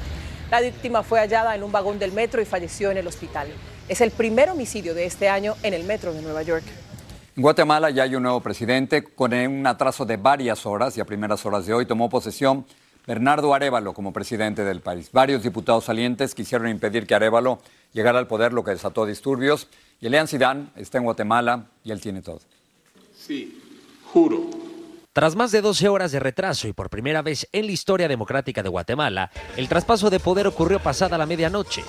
La 0.50 0.60
víctima 0.60 1.04
fue 1.04 1.20
hallada 1.20 1.56
en 1.56 1.64
un 1.64 1.72
vagón 1.72 2.00
del 2.00 2.14
metro 2.14 2.42
y 2.42 2.46
falleció 2.46 2.90
en 2.92 2.98
el 2.98 3.08
hospital. 3.08 3.48
Es 3.88 4.02
el 4.02 4.12
primer 4.12 4.50
homicidio 4.50 4.96
de 4.96 5.06
este 5.06 5.30
año 5.30 5.56
en 5.62 5.74
el 5.74 5.84
metro 5.84 6.14
de 6.14 6.22
Nueva 6.22 6.42
York. 6.42 6.64
En 7.36 7.44
Guatemala 7.44 7.90
ya 7.92 8.04
hay 8.04 8.16
un 8.16 8.24
nuevo 8.24 8.42
presidente 8.42 9.04
con 9.04 9.34
un 9.34 9.68
atraso 9.68 10.06
de 10.06 10.18
varias 10.18 10.66
horas 10.66 10.98
y 10.98 11.02
a 11.02 11.06
primeras 11.06 11.46
horas 11.46 11.66
de 11.66 11.74
hoy 11.74 11.86
tomó 11.86 12.10
posesión 12.10 12.66
Bernardo 13.06 13.54
Arevalo 13.54 13.94
como 13.94 14.14
presidente 14.14 14.64
del 14.64 14.82
país. 14.82 15.12
Varios 15.12 15.44
diputados 15.44 15.86
salientes 15.86 16.34
quisieron 16.34 16.70
impedir 16.70 17.06
que 17.06 17.14
Arevalo 17.14 17.60
llegara 17.96 18.20
al 18.20 18.28
poder, 18.28 18.54
lo 18.54 18.64
que 18.64 18.72
desató 18.72 19.06
disturbios. 19.06 19.68
Y 20.00 20.08
Elian 20.08 20.28
Sidán 20.28 20.72
está 20.76 21.00
en 21.00 21.06
Guatemala 21.06 21.68
y 21.84 21.92
él 21.92 22.02
tiene 22.02 22.22
todo. 22.22 22.42
Sí, 23.18 23.60
juro. 24.04 24.50
Tras 25.14 25.36
más 25.38 25.52
de 25.52 25.62
12 25.62 25.88
horas 25.88 26.12
de 26.12 26.20
retraso 26.20 26.68
y 26.68 26.74
por 26.74 26.90
primera 26.90 27.22
vez 27.22 27.48
en 27.54 27.68
la 27.68 27.72
historia 27.72 28.10
democrática 28.10 28.62
de 28.62 28.68
Guatemala, 28.68 29.32
el 29.56 29.70
traspaso 29.70 30.10
de 30.10 30.20
poder 30.20 30.46
ocurrió 30.46 30.80
pasada 30.80 31.18
la 31.18 31.26
medianoche. 31.26 31.84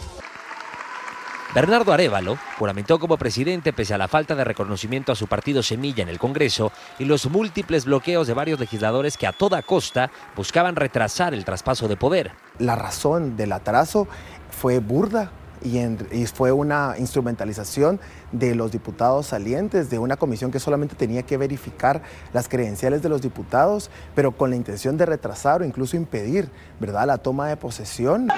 Bernardo 1.53 1.93
Arevalo 1.93 2.39
juramentó 2.59 3.01
como 3.01 3.17
presidente 3.17 3.73
pese 3.73 3.95
a 3.95 3.99
la 3.99 4.09
falta 4.09 4.35
de 4.37 4.45
reconocimiento 4.45 5.11
a 5.11 5.17
su 5.17 5.27
partido 5.27 5.63
Semilla 5.63 6.03
en 6.03 6.09
el 6.09 6.19
Congreso 6.19 6.71
y 6.99 7.05
los 7.07 7.29
múltiples 7.29 7.87
bloqueos 7.87 8.27
de 8.27 8.35
varios 8.35 8.61
legisladores 8.61 9.17
que 9.17 9.27
a 9.27 9.33
toda 9.33 9.63
costa 9.63 10.11
buscaban 10.37 10.77
retrasar 10.77 11.35
el 11.35 11.45
traspaso 11.45 11.89
de 11.89 11.97
poder. 11.97 12.33
La 12.59 12.77
razón 12.77 13.37
del 13.37 13.53
atraso 13.53 14.07
fue 14.51 14.79
burda 14.79 15.33
y, 15.63 16.27
fue 16.27 16.53
una 16.53 16.95
instrumentalización 16.99 18.01
de 18.33 18.55
los 18.55 18.73
diputados 18.73 19.27
salientes 19.27 19.91
de 19.91 19.99
una 19.99 20.17
comisión 20.17 20.51
que 20.51 20.61
solamente 20.61 20.95
tenía 20.97 21.23
que 21.23 21.37
verificar 21.37 22.03
las 22.33 22.49
credenciales 22.49 23.03
de 23.03 23.09
los 23.09 23.23
diputados, 23.23 23.91
pero 24.15 24.33
con 24.33 24.51
la 24.51 24.57
intención 24.57 24.97
de 24.97 25.07
retrasar 25.07 25.63
o 25.63 25.65
incluso 25.65 25.97
impedir 25.97 26.49
¿verdad? 26.81 27.07
la 27.07 27.19
toma 27.19 27.49
de 27.49 27.57
posesión. 27.57 28.29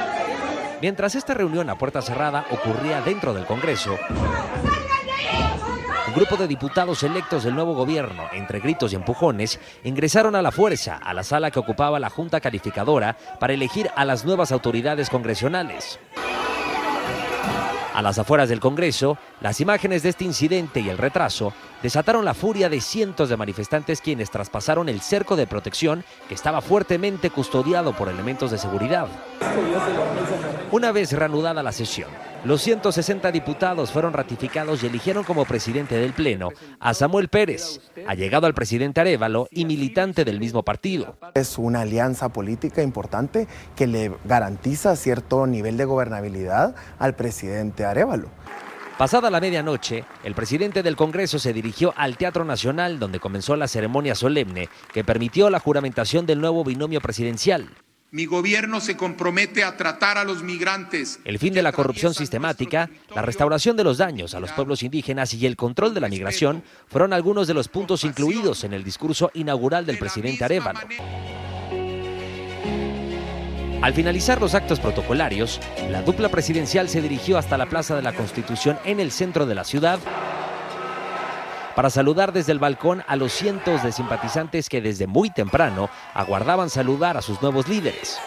Mientras 0.80 1.14
esta 1.14 1.34
reunión 1.34 1.68
a 1.70 1.78
puerta 1.78 2.02
cerrada 2.02 2.46
ocurría 2.50 3.00
dentro 3.00 3.34
del 3.34 3.46
Congreso, 3.46 3.96
un 6.06 6.14
grupo 6.14 6.36
de 6.36 6.48
diputados 6.48 7.02
electos 7.02 7.44
del 7.44 7.54
nuevo 7.54 7.74
gobierno, 7.74 8.24
entre 8.32 8.60
gritos 8.60 8.92
y 8.92 8.96
empujones, 8.96 9.60
ingresaron 9.84 10.34
a 10.36 10.42
la 10.42 10.52
fuerza 10.52 10.96
a 10.96 11.12
la 11.12 11.22
sala 11.22 11.50
que 11.50 11.58
ocupaba 11.58 12.00
la 12.00 12.10
Junta 12.10 12.40
Calificadora 12.40 13.16
para 13.38 13.52
elegir 13.52 13.90
a 13.94 14.04
las 14.04 14.24
nuevas 14.24 14.50
autoridades 14.50 15.10
congresionales. 15.10 15.98
A 17.98 18.02
las 18.02 18.16
afueras 18.16 18.48
del 18.48 18.60
Congreso, 18.60 19.18
las 19.40 19.60
imágenes 19.60 20.04
de 20.04 20.10
este 20.10 20.24
incidente 20.24 20.78
y 20.78 20.88
el 20.88 20.98
retraso 20.98 21.52
desataron 21.82 22.24
la 22.24 22.32
furia 22.32 22.68
de 22.68 22.80
cientos 22.80 23.28
de 23.28 23.36
manifestantes 23.36 24.00
quienes 24.00 24.30
traspasaron 24.30 24.88
el 24.88 25.00
cerco 25.00 25.34
de 25.34 25.48
protección 25.48 26.04
que 26.28 26.36
estaba 26.36 26.60
fuertemente 26.60 27.30
custodiado 27.30 27.92
por 27.94 28.08
elementos 28.08 28.52
de 28.52 28.58
seguridad. 28.58 29.08
Una 30.70 30.92
vez 30.92 31.10
reanudada 31.10 31.60
la 31.64 31.72
sesión, 31.72 32.08
los 32.44 32.62
160 32.62 33.32
diputados 33.32 33.90
fueron 33.90 34.12
ratificados 34.12 34.82
y 34.82 34.86
eligieron 34.86 35.24
como 35.24 35.44
presidente 35.44 35.96
del 35.96 36.12
Pleno 36.12 36.50
a 36.78 36.94
Samuel 36.94 37.28
Pérez, 37.28 37.80
allegado 38.06 38.46
al 38.46 38.54
presidente 38.54 39.00
Arevalo 39.00 39.48
y 39.50 39.64
militante 39.64 40.24
del 40.24 40.38
mismo 40.38 40.62
partido. 40.62 41.16
Es 41.34 41.58
una 41.58 41.80
alianza 41.80 42.28
política 42.32 42.82
importante 42.82 43.48
que 43.74 43.86
le 43.86 44.12
garantiza 44.24 44.94
cierto 44.94 45.46
nivel 45.46 45.76
de 45.76 45.84
gobernabilidad 45.84 46.76
al 46.98 47.16
presidente 47.16 47.84
Arevalo. 47.84 48.30
Pasada 48.98 49.30
la 49.30 49.40
medianoche, 49.40 50.04
el 50.24 50.34
presidente 50.34 50.82
del 50.82 50.96
Congreso 50.96 51.38
se 51.38 51.52
dirigió 51.52 51.92
al 51.96 52.16
Teatro 52.16 52.44
Nacional 52.44 52.98
donde 52.98 53.20
comenzó 53.20 53.56
la 53.56 53.68
ceremonia 53.68 54.14
solemne 54.14 54.68
que 54.92 55.04
permitió 55.04 55.50
la 55.50 55.60
juramentación 55.60 56.26
del 56.26 56.40
nuevo 56.40 56.64
binomio 56.64 57.00
presidencial. 57.00 57.68
Mi 58.10 58.24
gobierno 58.24 58.80
se 58.80 58.96
compromete 58.96 59.64
a 59.64 59.76
tratar 59.76 60.16
a 60.16 60.24
los 60.24 60.42
migrantes. 60.42 61.20
El 61.26 61.38
fin 61.38 61.52
de 61.52 61.60
la 61.60 61.72
corrupción 61.72 62.14
sistemática, 62.14 62.88
la 63.14 63.20
restauración 63.20 63.76
de 63.76 63.84
los 63.84 63.98
daños 63.98 64.34
a 64.34 64.40
los 64.40 64.50
pueblos 64.52 64.82
indígenas 64.82 65.34
y 65.34 65.44
el 65.44 65.56
control 65.56 65.92
de 65.92 66.00
la 66.00 66.08
migración 66.08 66.62
fueron 66.86 67.12
algunos 67.12 67.46
de 67.46 67.52
los 67.52 67.68
puntos 67.68 68.04
incluidos 68.04 68.64
en 68.64 68.72
el 68.72 68.82
discurso 68.82 69.30
inaugural 69.34 69.84
del 69.84 69.98
presidente 69.98 70.42
Arevalo. 70.42 70.80
Al 73.82 73.92
finalizar 73.92 74.40
los 74.40 74.54
actos 74.54 74.80
protocolarios, 74.80 75.60
la 75.90 76.00
dupla 76.00 76.30
presidencial 76.30 76.88
se 76.88 77.02
dirigió 77.02 77.36
hasta 77.36 77.58
la 77.58 77.66
Plaza 77.66 77.94
de 77.94 78.02
la 78.02 78.14
Constitución 78.14 78.78
en 78.86 79.00
el 79.00 79.10
centro 79.10 79.44
de 79.44 79.54
la 79.54 79.64
ciudad 79.64 80.00
para 81.78 81.90
saludar 81.90 82.32
desde 82.32 82.50
el 82.50 82.58
balcón 82.58 83.04
a 83.06 83.14
los 83.14 83.32
cientos 83.32 83.84
de 83.84 83.92
simpatizantes 83.92 84.68
que 84.68 84.80
desde 84.80 85.06
muy 85.06 85.30
temprano 85.30 85.88
aguardaban 86.12 86.70
saludar 86.70 87.16
a 87.16 87.22
sus 87.22 87.40
nuevos 87.40 87.68
líderes. 87.68 88.18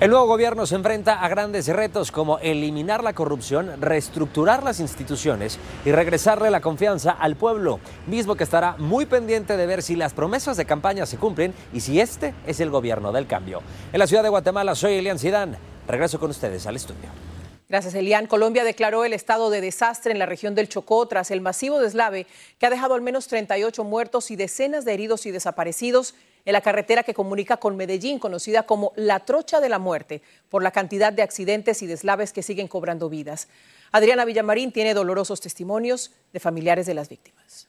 El 0.00 0.10
nuevo 0.10 0.26
gobierno 0.26 0.66
se 0.66 0.74
enfrenta 0.74 1.20
a 1.20 1.28
grandes 1.28 1.68
retos 1.68 2.10
como 2.10 2.40
eliminar 2.40 3.04
la 3.04 3.12
corrupción, 3.12 3.80
reestructurar 3.80 4.64
las 4.64 4.80
instituciones 4.80 5.60
y 5.84 5.92
regresarle 5.92 6.50
la 6.50 6.60
confianza 6.60 7.12
al 7.12 7.36
pueblo, 7.36 7.78
mismo 8.08 8.34
que 8.34 8.42
estará 8.42 8.74
muy 8.78 9.06
pendiente 9.06 9.56
de 9.56 9.66
ver 9.66 9.80
si 9.80 9.94
las 9.94 10.12
promesas 10.12 10.56
de 10.56 10.64
campaña 10.64 11.06
se 11.06 11.18
cumplen 11.18 11.54
y 11.72 11.78
si 11.78 12.00
este 12.00 12.34
es 12.48 12.58
el 12.58 12.70
gobierno 12.70 13.12
del 13.12 13.28
cambio. 13.28 13.62
En 13.92 14.00
la 14.00 14.08
ciudad 14.08 14.24
de 14.24 14.28
Guatemala 14.28 14.74
soy 14.74 14.94
Elian 14.94 15.20
Sidán. 15.20 15.56
Regreso 15.86 16.18
con 16.18 16.30
ustedes 16.30 16.66
al 16.66 16.74
estudio. 16.74 17.29
Gracias, 17.70 17.94
Elian. 17.94 18.26
Colombia 18.26 18.64
declaró 18.64 19.04
el 19.04 19.12
estado 19.12 19.48
de 19.48 19.60
desastre 19.60 20.10
en 20.10 20.18
la 20.18 20.26
región 20.26 20.56
del 20.56 20.68
Chocó 20.68 21.06
tras 21.06 21.30
el 21.30 21.40
masivo 21.40 21.78
deslave 21.78 22.26
que 22.58 22.66
ha 22.66 22.70
dejado 22.70 22.94
al 22.94 23.00
menos 23.00 23.28
38 23.28 23.84
muertos 23.84 24.32
y 24.32 24.36
decenas 24.36 24.84
de 24.84 24.92
heridos 24.92 25.24
y 25.24 25.30
desaparecidos 25.30 26.16
en 26.44 26.54
la 26.54 26.62
carretera 26.62 27.04
que 27.04 27.14
comunica 27.14 27.58
con 27.58 27.76
Medellín, 27.76 28.18
conocida 28.18 28.64
como 28.64 28.92
la 28.96 29.20
Trocha 29.20 29.60
de 29.60 29.68
la 29.68 29.78
Muerte, 29.78 30.20
por 30.48 30.64
la 30.64 30.72
cantidad 30.72 31.12
de 31.12 31.22
accidentes 31.22 31.80
y 31.82 31.86
deslaves 31.86 32.32
que 32.32 32.42
siguen 32.42 32.66
cobrando 32.66 33.08
vidas. 33.08 33.46
Adriana 33.92 34.24
Villamarín 34.24 34.72
tiene 34.72 34.92
dolorosos 34.92 35.40
testimonios 35.40 36.10
de 36.32 36.40
familiares 36.40 36.86
de 36.86 36.94
las 36.94 37.08
víctimas. 37.08 37.68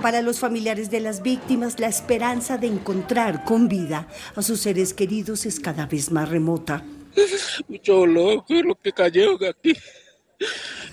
Para 0.00 0.22
los 0.22 0.40
familiares 0.40 0.90
de 0.90 1.00
las 1.00 1.20
víctimas, 1.20 1.78
la 1.78 1.88
esperanza 1.88 2.56
de 2.56 2.68
encontrar 2.68 3.44
con 3.44 3.68
vida 3.68 4.08
a 4.34 4.40
sus 4.40 4.62
seres 4.62 4.94
queridos 4.94 5.44
es 5.44 5.60
cada 5.60 5.84
vez 5.84 6.10
más 6.10 6.30
remota. 6.30 6.82
Mucho 7.68 8.06
loco 8.06 8.54
lo 8.54 8.74
que 8.74 8.92
cayó 8.92 9.38
aquí. 9.48 9.74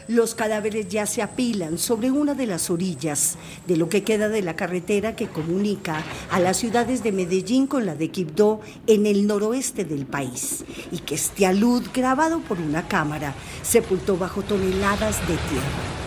Los 0.07 0.35
cadáveres 0.35 0.87
ya 0.87 1.05
se 1.05 1.21
apilan 1.21 1.77
sobre 1.77 2.11
una 2.11 2.33
de 2.33 2.47
las 2.47 2.69
orillas 2.69 3.37
de 3.65 3.75
lo 3.75 3.89
que 3.89 4.03
queda 4.03 4.29
de 4.29 4.41
la 4.41 4.55
carretera 4.55 5.15
que 5.15 5.27
comunica 5.27 6.03
a 6.31 6.39
las 6.39 6.57
ciudades 6.57 7.03
de 7.03 7.11
Medellín 7.11 7.67
con 7.67 7.85
la 7.85 7.95
de 7.95 8.09
Quibdó 8.09 8.61
en 8.87 9.05
el 9.05 9.27
noroeste 9.27 9.83
del 9.83 10.05
país 10.05 10.63
y 10.91 10.99
que 10.99 11.15
este 11.15 11.45
alud 11.45 11.83
grabado 11.93 12.39
por 12.39 12.59
una 12.59 12.87
cámara 12.87 13.33
sepultó 13.63 14.17
bajo 14.17 14.41
toneladas 14.43 15.19
de 15.21 15.35
tierra. 15.35 15.97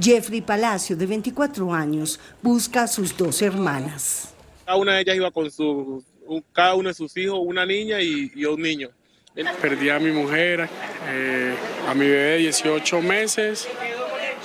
Jeffrey 0.00 0.40
Palacio, 0.40 0.96
de 0.96 1.06
24 1.06 1.72
años, 1.72 2.20
busca 2.42 2.82
a 2.82 2.88
sus 2.88 3.16
dos 3.16 3.40
hermanas. 3.42 4.34
Cada 4.64 4.78
una 4.78 4.94
de 4.94 5.02
ellas 5.02 5.16
iba 5.16 5.30
con 5.30 5.50
su, 5.50 6.04
cada 6.52 6.74
uno 6.74 6.88
de 6.88 6.94
sus 6.94 7.16
hijos, 7.16 7.38
una 7.42 7.64
niña 7.64 8.02
y, 8.02 8.30
y 8.34 8.44
un 8.44 8.60
niño. 8.60 8.90
Perdí 9.60 9.90
a 9.90 9.98
mi 9.98 10.12
mujer, 10.12 10.66
eh, 11.08 11.54
a 11.86 11.92
mi 11.92 12.06
bebé 12.06 12.30
de 12.30 12.38
18 12.38 13.02
meses, 13.02 13.68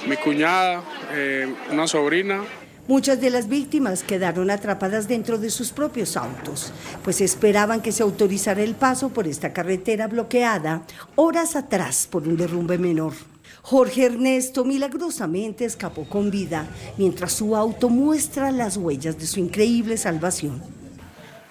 mi 0.05 0.17
cuñada, 0.17 0.83
eh, 1.13 1.47
una 1.71 1.87
sobrina. 1.87 2.43
Muchas 2.89 3.21
de 3.21 3.29
las 3.29 3.47
víctimas 3.47 4.03
quedaron 4.03 4.51
atrapadas 4.51 5.07
dentro 5.07 5.37
de 5.37 5.49
sus 5.49 5.71
propios 5.71 6.17
autos, 6.17 6.73
pues 7.05 7.21
esperaban 7.21 7.81
que 7.81 7.93
se 7.93 8.03
autorizara 8.03 8.61
el 8.61 8.75
paso 8.75 9.09
por 9.09 9.27
esta 9.27 9.53
carretera 9.53 10.07
bloqueada 10.07 10.83
horas 11.15 11.55
atrás 11.55 12.05
por 12.11 12.27
un 12.27 12.35
derrumbe 12.35 12.77
menor. 12.77 13.13
Jorge 13.61 14.07
Ernesto 14.07 14.65
milagrosamente 14.65 15.63
escapó 15.63 16.03
con 16.03 16.29
vida, 16.29 16.67
mientras 16.97 17.31
su 17.31 17.55
auto 17.55 17.87
muestra 17.87 18.51
las 18.51 18.75
huellas 18.75 19.17
de 19.17 19.27
su 19.27 19.39
increíble 19.39 19.95
salvación. 19.95 20.61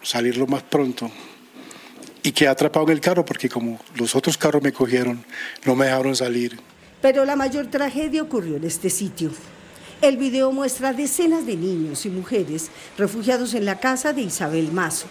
Salir 0.02 0.36
lo 0.36 0.46
más 0.46 0.62
pronto 0.62 1.10
y 2.22 2.32
quedé 2.32 2.48
atrapado 2.48 2.86
en 2.86 2.92
el 2.92 3.00
carro 3.00 3.24
porque 3.24 3.48
como 3.48 3.78
los 3.94 4.14
otros 4.14 4.36
carros 4.36 4.62
me 4.62 4.72
cogieron, 4.72 5.24
no 5.64 5.74
me 5.74 5.86
dejaron 5.86 6.14
salir. 6.14 6.58
Pero 7.00 7.24
la 7.24 7.36
mayor 7.36 7.68
tragedia 7.68 8.22
ocurrió 8.22 8.56
en 8.56 8.64
este 8.64 8.90
sitio. 8.90 9.30
El 10.02 10.16
video 10.16 10.50
muestra 10.52 10.92
decenas 10.92 11.46
de 11.46 11.56
niños 11.56 12.06
y 12.06 12.10
mujeres 12.10 12.70
refugiados 12.96 13.54
en 13.54 13.64
la 13.64 13.80
casa 13.80 14.12
de 14.12 14.22
Isabel 14.22 14.72
Mazo. 14.72 15.06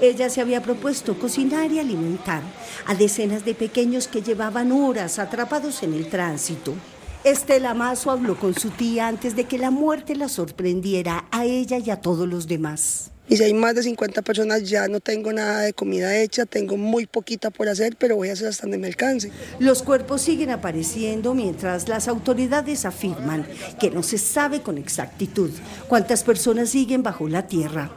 Ella 0.00 0.28
se 0.28 0.40
había 0.40 0.60
propuesto 0.60 1.18
cocinar 1.18 1.70
y 1.70 1.78
alimentar 1.78 2.42
a 2.86 2.94
decenas 2.94 3.44
de 3.44 3.54
pequeños 3.54 4.08
que 4.08 4.22
llevaban 4.22 4.72
horas 4.72 5.18
atrapados 5.18 5.82
en 5.84 5.94
el 5.94 6.08
tránsito. 6.08 6.74
Estela 7.22 7.74
Mazo 7.74 8.10
habló 8.10 8.36
con 8.36 8.54
su 8.54 8.70
tía 8.70 9.08
antes 9.08 9.36
de 9.36 9.44
que 9.44 9.56
la 9.56 9.70
muerte 9.70 10.16
la 10.16 10.28
sorprendiera 10.28 11.26
a 11.30 11.44
ella 11.44 11.78
y 11.78 11.90
a 11.90 12.00
todos 12.00 12.28
los 12.28 12.48
demás. 12.48 13.13
Y 13.26 13.38
si 13.38 13.44
hay 13.44 13.54
más 13.54 13.74
de 13.74 13.82
50 13.82 14.20
personas, 14.20 14.68
ya 14.68 14.86
no 14.86 15.00
tengo 15.00 15.32
nada 15.32 15.60
de 15.60 15.72
comida 15.72 16.14
hecha, 16.14 16.44
tengo 16.44 16.76
muy 16.76 17.06
poquita 17.06 17.50
por 17.50 17.68
hacer, 17.68 17.96
pero 17.96 18.16
voy 18.16 18.28
a 18.28 18.34
hacer 18.34 18.48
hasta 18.48 18.64
donde 18.64 18.76
me 18.76 18.86
alcance. 18.86 19.30
Los 19.58 19.82
cuerpos 19.82 20.20
siguen 20.20 20.50
apareciendo 20.50 21.34
mientras 21.34 21.88
las 21.88 22.06
autoridades 22.06 22.84
afirman 22.84 23.46
que 23.80 23.90
no 23.90 24.02
se 24.02 24.18
sabe 24.18 24.60
con 24.60 24.76
exactitud 24.76 25.50
cuántas 25.88 26.22
personas 26.22 26.68
siguen 26.68 27.02
bajo 27.02 27.26
la 27.26 27.46
tierra. 27.46 27.90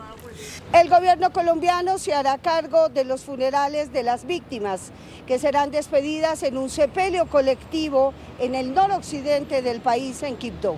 El 0.73 0.89
gobierno 0.89 1.31
colombiano 1.33 1.97
se 1.97 2.13
hará 2.13 2.37
cargo 2.37 2.87
de 2.87 3.03
los 3.03 3.21
funerales 3.21 3.91
de 3.91 4.03
las 4.03 4.25
víctimas, 4.25 4.91
que 5.25 5.39
serán 5.39 5.71
despedidas 5.71 6.43
en 6.43 6.57
un 6.57 6.69
sepelio 6.69 7.25
colectivo 7.27 8.13
en 8.39 8.55
el 8.55 8.73
noroccidente 8.73 9.61
del 9.61 9.81
país, 9.81 10.23
en 10.23 10.37
Quibdó. 10.37 10.77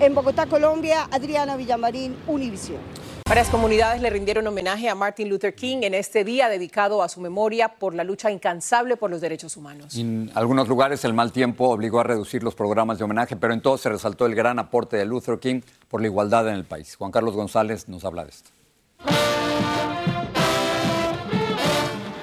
En 0.00 0.14
Bogotá, 0.14 0.46
Colombia, 0.46 1.08
Adriana 1.10 1.56
Villamarín, 1.56 2.14
Univisión. 2.26 3.07
Varias 3.28 3.50
comunidades 3.50 4.00
le 4.00 4.08
rindieron 4.08 4.46
homenaje 4.46 4.88
a 4.88 4.94
Martin 4.94 5.28
Luther 5.28 5.54
King 5.54 5.80
en 5.82 5.92
este 5.92 6.24
día 6.24 6.48
dedicado 6.48 7.02
a 7.02 7.10
su 7.10 7.20
memoria 7.20 7.68
por 7.68 7.94
la 7.94 8.02
lucha 8.02 8.30
incansable 8.30 8.96
por 8.96 9.10
los 9.10 9.20
derechos 9.20 9.54
humanos. 9.58 9.94
En 9.98 10.30
algunos 10.34 10.66
lugares 10.66 11.04
el 11.04 11.12
mal 11.12 11.30
tiempo 11.30 11.68
obligó 11.68 12.00
a 12.00 12.04
reducir 12.04 12.42
los 12.42 12.54
programas 12.54 12.96
de 12.96 13.04
homenaje, 13.04 13.36
pero 13.36 13.52
en 13.52 13.60
todos 13.60 13.82
se 13.82 13.90
resaltó 13.90 14.24
el 14.24 14.34
gran 14.34 14.58
aporte 14.58 14.96
de 14.96 15.04
Luther 15.04 15.38
King 15.38 15.60
por 15.90 16.00
la 16.00 16.06
igualdad 16.06 16.48
en 16.48 16.54
el 16.54 16.64
país. 16.64 16.96
Juan 16.96 17.10
Carlos 17.10 17.34
González 17.34 17.86
nos 17.86 18.02
habla 18.06 18.24
de 18.24 18.30
esto. 18.30 18.50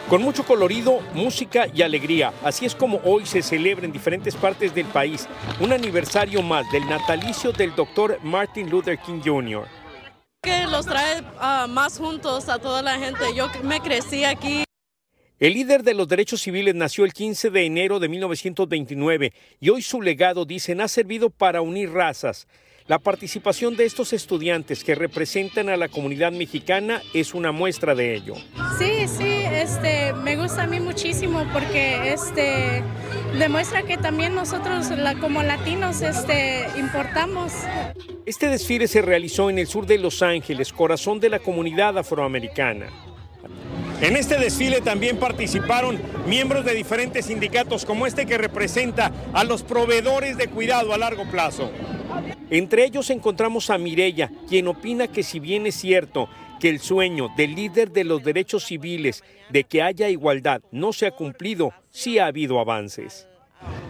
Con 0.09 0.23
mucho 0.23 0.43
colorido, 0.43 1.01
música 1.13 1.67
y 1.71 1.83
alegría. 1.83 2.33
Así 2.43 2.65
es 2.65 2.73
como 2.73 2.99
hoy 3.03 3.27
se 3.27 3.43
celebra 3.43 3.85
en 3.85 3.91
diferentes 3.91 4.35
partes 4.35 4.73
del 4.73 4.87
país 4.87 5.27
un 5.59 5.71
aniversario 5.71 6.41
más 6.41 6.65
del 6.71 6.89
natalicio 6.89 7.51
del 7.51 7.75
doctor 7.75 8.17
Martin 8.23 8.71
Luther 8.71 8.97
King 8.97 9.21
Jr 9.23 9.85
que 10.45 10.67
los 10.67 10.86
trae 10.86 11.21
uh, 11.21 11.67
más 11.67 11.97
juntos 11.97 12.47
a 12.49 12.60
toda 12.60 12.84
la 12.84 12.99
gente. 12.99 13.23
Yo 13.36 13.49
me 13.63 13.79
crecí 13.79 14.23
aquí. 14.23 14.63
El 15.39 15.53
líder 15.53 15.81
de 15.81 15.95
los 15.95 16.08
derechos 16.08 16.41
civiles 16.41 16.75
nació 16.75 17.03
el 17.03 17.13
15 17.13 17.49
de 17.49 17.65
enero 17.65 17.99
de 17.99 18.08
1929 18.08 19.34
y 19.60 19.69
hoy 19.69 19.81
su 19.81 20.01
legado, 20.03 20.45
dicen, 20.45 20.81
ha 20.81 20.88
servido 20.88 21.31
para 21.31 21.62
unir 21.62 21.91
razas. 21.91 22.47
La 22.88 23.00
participación 23.00 23.76
de 23.76 23.86
estos 23.86 24.13
estudiantes 24.13 24.84
que 24.84 24.93
representan 24.93 25.69
a 25.69 25.76
la 25.76 25.88
comunidad 25.88 26.32
mexicana 26.32 27.02
es 27.15 27.34
una 27.34 27.52
muestra 27.52 27.95
de 27.95 28.13
ello. 28.13 28.36
Sí, 28.78 29.08
sí, 29.08 29.43
este, 29.52 30.13
me 30.13 30.36
gusta 30.36 30.63
a 30.63 30.67
mí 30.67 30.80
muchísimo 30.80 31.48
porque 31.52 32.13
este, 32.13 32.84
demuestra 33.39 33.82
que 33.82 33.98
también 33.98 34.36
nosotros 34.36 34.91
la, 34.91 35.15
como 35.15 35.41
latinos 35.41 36.04
este, 36.04 36.67
importamos. 36.78 37.54
Este 38.28 38.50
desfile 38.50 38.88
se 38.88 39.02
realizó 39.02 39.50
en 39.50 39.58
el 39.58 39.65
sur 39.65 39.88
de 39.88 39.98
Los 39.98 40.21
Ángeles, 40.21 40.71
corazón 40.71 41.19
de 41.19 41.30
la 41.30 41.39
comunidad 41.39 41.98
afroamericana. 41.98 42.89
En 44.00 44.15
este 44.15 44.38
desfile 44.38 44.82
también 44.82 45.17
participaron 45.17 45.98
miembros 46.28 46.63
de 46.65 46.76
diferentes 46.76 47.26
sindicatos 47.26 47.84
como 47.84 48.06
este 48.06 48.28
que 48.28 48.38
representa 48.38 49.12
a 49.34 49.43
los 49.43 49.63
proveedores 49.63 50.38
de 50.38 50.50
cuidado 50.50 50.93
a 50.93 51.00
largo 51.00 51.24
plazo. 51.32 51.71
Entre 52.49 52.86
ellos 52.86 53.10
encontramos 53.10 53.69
a 53.69 53.78
Mirella, 53.78 54.32
quien 54.47 54.67
opina 54.67 55.08
que 55.08 55.23
si 55.23 55.39
bien 55.39 55.65
es 55.65 55.75
cierto 55.75 56.30
que 56.60 56.69
el 56.69 56.80
sueño 56.80 57.30
del 57.36 57.56
líder 57.56 57.91
de 57.91 58.04
los 58.04 58.23
derechos 58.23 58.65
civiles 58.65 59.23
de 59.49 59.63
que 59.63 59.82
haya 59.82 60.10
igualdad 60.10 60.62
no 60.71 60.93
se 60.93 61.08
ha 61.08 61.12
cumplido, 61.12 61.73
sí 61.89 62.19
ha 62.19 62.28
habido 62.28 62.60
avances. 62.60 63.28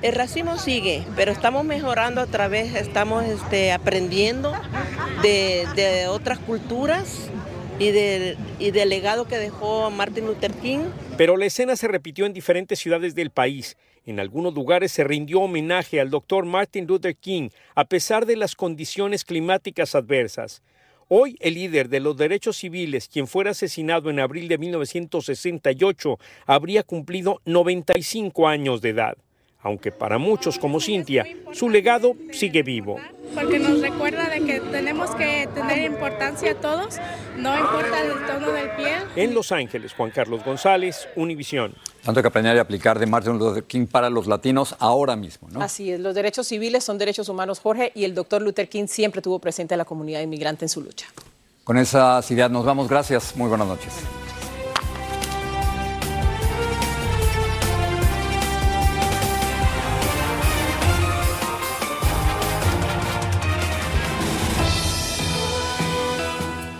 El 0.01 0.13
racismo 0.13 0.57
sigue, 0.57 1.03
pero 1.15 1.31
estamos 1.31 1.65
mejorando 1.65 2.21
a 2.21 2.27
través, 2.27 2.75
estamos 2.75 3.25
este, 3.25 3.71
aprendiendo 3.71 4.53
de, 5.21 5.67
de 5.75 6.07
otras 6.07 6.39
culturas 6.39 7.29
y 7.79 7.89
y 8.57 8.71
del 8.71 8.89
legado 8.89 9.27
que 9.27 9.37
dejó 9.37 9.91
Martin 9.91 10.25
Luther 10.27 10.53
King. 10.53 10.85
Pero 11.17 11.35
la 11.35 11.45
escena 11.45 11.75
se 11.75 11.87
repitió 11.87 12.25
en 12.25 12.33
diferentes 12.33 12.79
ciudades 12.79 13.15
del 13.15 13.31
país. 13.31 13.75
En 14.05 14.19
algunos 14.19 14.53
lugares 14.53 14.91
se 14.91 15.03
rindió 15.03 15.41
homenaje 15.41 15.99
al 15.99 16.11
doctor 16.11 16.45
Martin 16.45 16.85
Luther 16.85 17.15
King 17.15 17.49
a 17.73 17.85
pesar 17.85 18.27
de 18.27 18.35
las 18.35 18.55
condiciones 18.55 19.25
climáticas 19.25 19.95
adversas. 19.95 20.61
Hoy 21.07 21.37
el 21.39 21.55
líder 21.55 21.89
de 21.89 21.99
los 21.99 22.15
derechos 22.15 22.57
civiles, 22.57 23.07
quien 23.07 23.27
fuera 23.27 23.51
asesinado 23.51 24.11
en 24.11 24.19
abril 24.19 24.47
de 24.47 24.59
1968, 24.59 26.19
habría 26.45 26.83
cumplido 26.83 27.41
95 27.45 28.47
años 28.47 28.81
de 28.81 28.89
edad. 28.89 29.17
Aunque 29.65 29.91
para 29.91 30.19
muchos 30.19 30.59
como 30.59 30.79
Cintia, 30.79 31.25
su 31.51 31.71
legado 31.71 32.15
sigue 32.31 32.61
vivo. 32.61 32.99
Porque 33.33 33.57
nos 33.57 33.81
recuerda 33.81 34.29
de 34.29 34.41
que 34.41 34.59
tenemos 34.59 35.09
que 35.15 35.49
tener 35.55 35.81
importancia 35.81 36.51
a 36.51 36.55
todos, 36.55 36.97
no 37.35 37.57
importa 37.57 37.99
el 37.99 38.25
tono 38.27 38.51
del 38.51 38.69
piel. 38.75 39.01
En 39.15 39.33
Los 39.33 39.51
Ángeles, 39.51 39.93
Juan 39.93 40.11
Carlos 40.11 40.45
González, 40.45 41.09
Univisión. 41.15 41.73
Tanto 42.03 42.21
que 42.21 42.27
aprender 42.27 42.55
y 42.55 42.59
aplicar 42.59 42.99
de 42.99 43.07
Martin 43.07 43.39
Luther 43.39 43.63
King 43.63 43.87
para 43.87 44.11
los 44.11 44.27
latinos 44.27 44.75
ahora 44.77 45.15
mismo, 45.15 45.47
¿no? 45.51 45.63
Así 45.63 45.91
es, 45.91 45.99
los 45.99 46.13
derechos 46.13 46.45
civiles 46.45 46.83
son 46.83 46.99
derechos 46.99 47.27
humanos, 47.27 47.59
Jorge, 47.59 47.91
y 47.95 48.03
el 48.03 48.13
doctor 48.13 48.43
Luther 48.43 48.69
King 48.69 48.85
siempre 48.85 49.23
tuvo 49.23 49.39
presente 49.39 49.73
a 49.73 49.77
la 49.77 49.85
comunidad 49.85 50.21
inmigrante 50.21 50.65
en 50.65 50.69
su 50.69 50.81
lucha. 50.81 51.07
Con 51.63 51.79
esas 51.79 52.29
ideas 52.29 52.51
nos 52.51 52.63
vamos. 52.63 52.87
Gracias. 52.87 53.35
Muy 53.35 53.49
buenas 53.49 53.67
noches. 53.67 53.91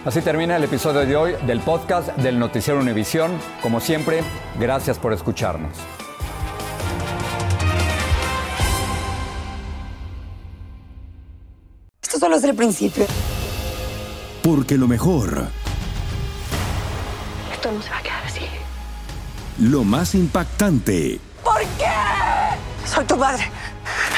Así 0.05 0.21
termina 0.21 0.55
el 0.55 0.63
episodio 0.63 0.99
de 1.05 1.15
hoy 1.15 1.35
del 1.47 1.59
podcast 1.61 2.09
del 2.17 2.37
Noticiero 2.37 2.79
Univisión. 2.79 3.31
Como 3.61 3.79
siempre, 3.79 4.21
gracias 4.59 4.99
por 4.99 5.13
escucharnos. 5.13 5.75
Esto 12.01 12.19
solo 12.19 12.35
es 12.35 12.43
el 12.43 12.55
principio. 12.55 13.05
Porque 14.43 14.77
lo 14.77 14.87
mejor, 14.87 15.47
Esto 17.51 17.71
no 17.71 17.81
se 17.81 17.89
va 17.89 17.97
a 17.97 18.01
quedar 18.03 18.23
así. 18.25 18.41
lo 19.59 19.83
más 19.83 20.13
impactante, 20.13 21.19
¿Por 21.43 21.59
qué? 21.77 22.87
Soy 22.87 23.05
tu 23.05 23.17
padre. 23.17 23.49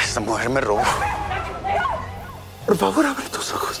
Esta 0.04 0.20
mujer 0.20 0.50
me 0.50 0.60
robó. 0.60 0.82
Por 2.66 2.76
favor, 2.76 3.06
abre 3.06 3.24
tus 3.30 3.52
ojos. 3.54 3.80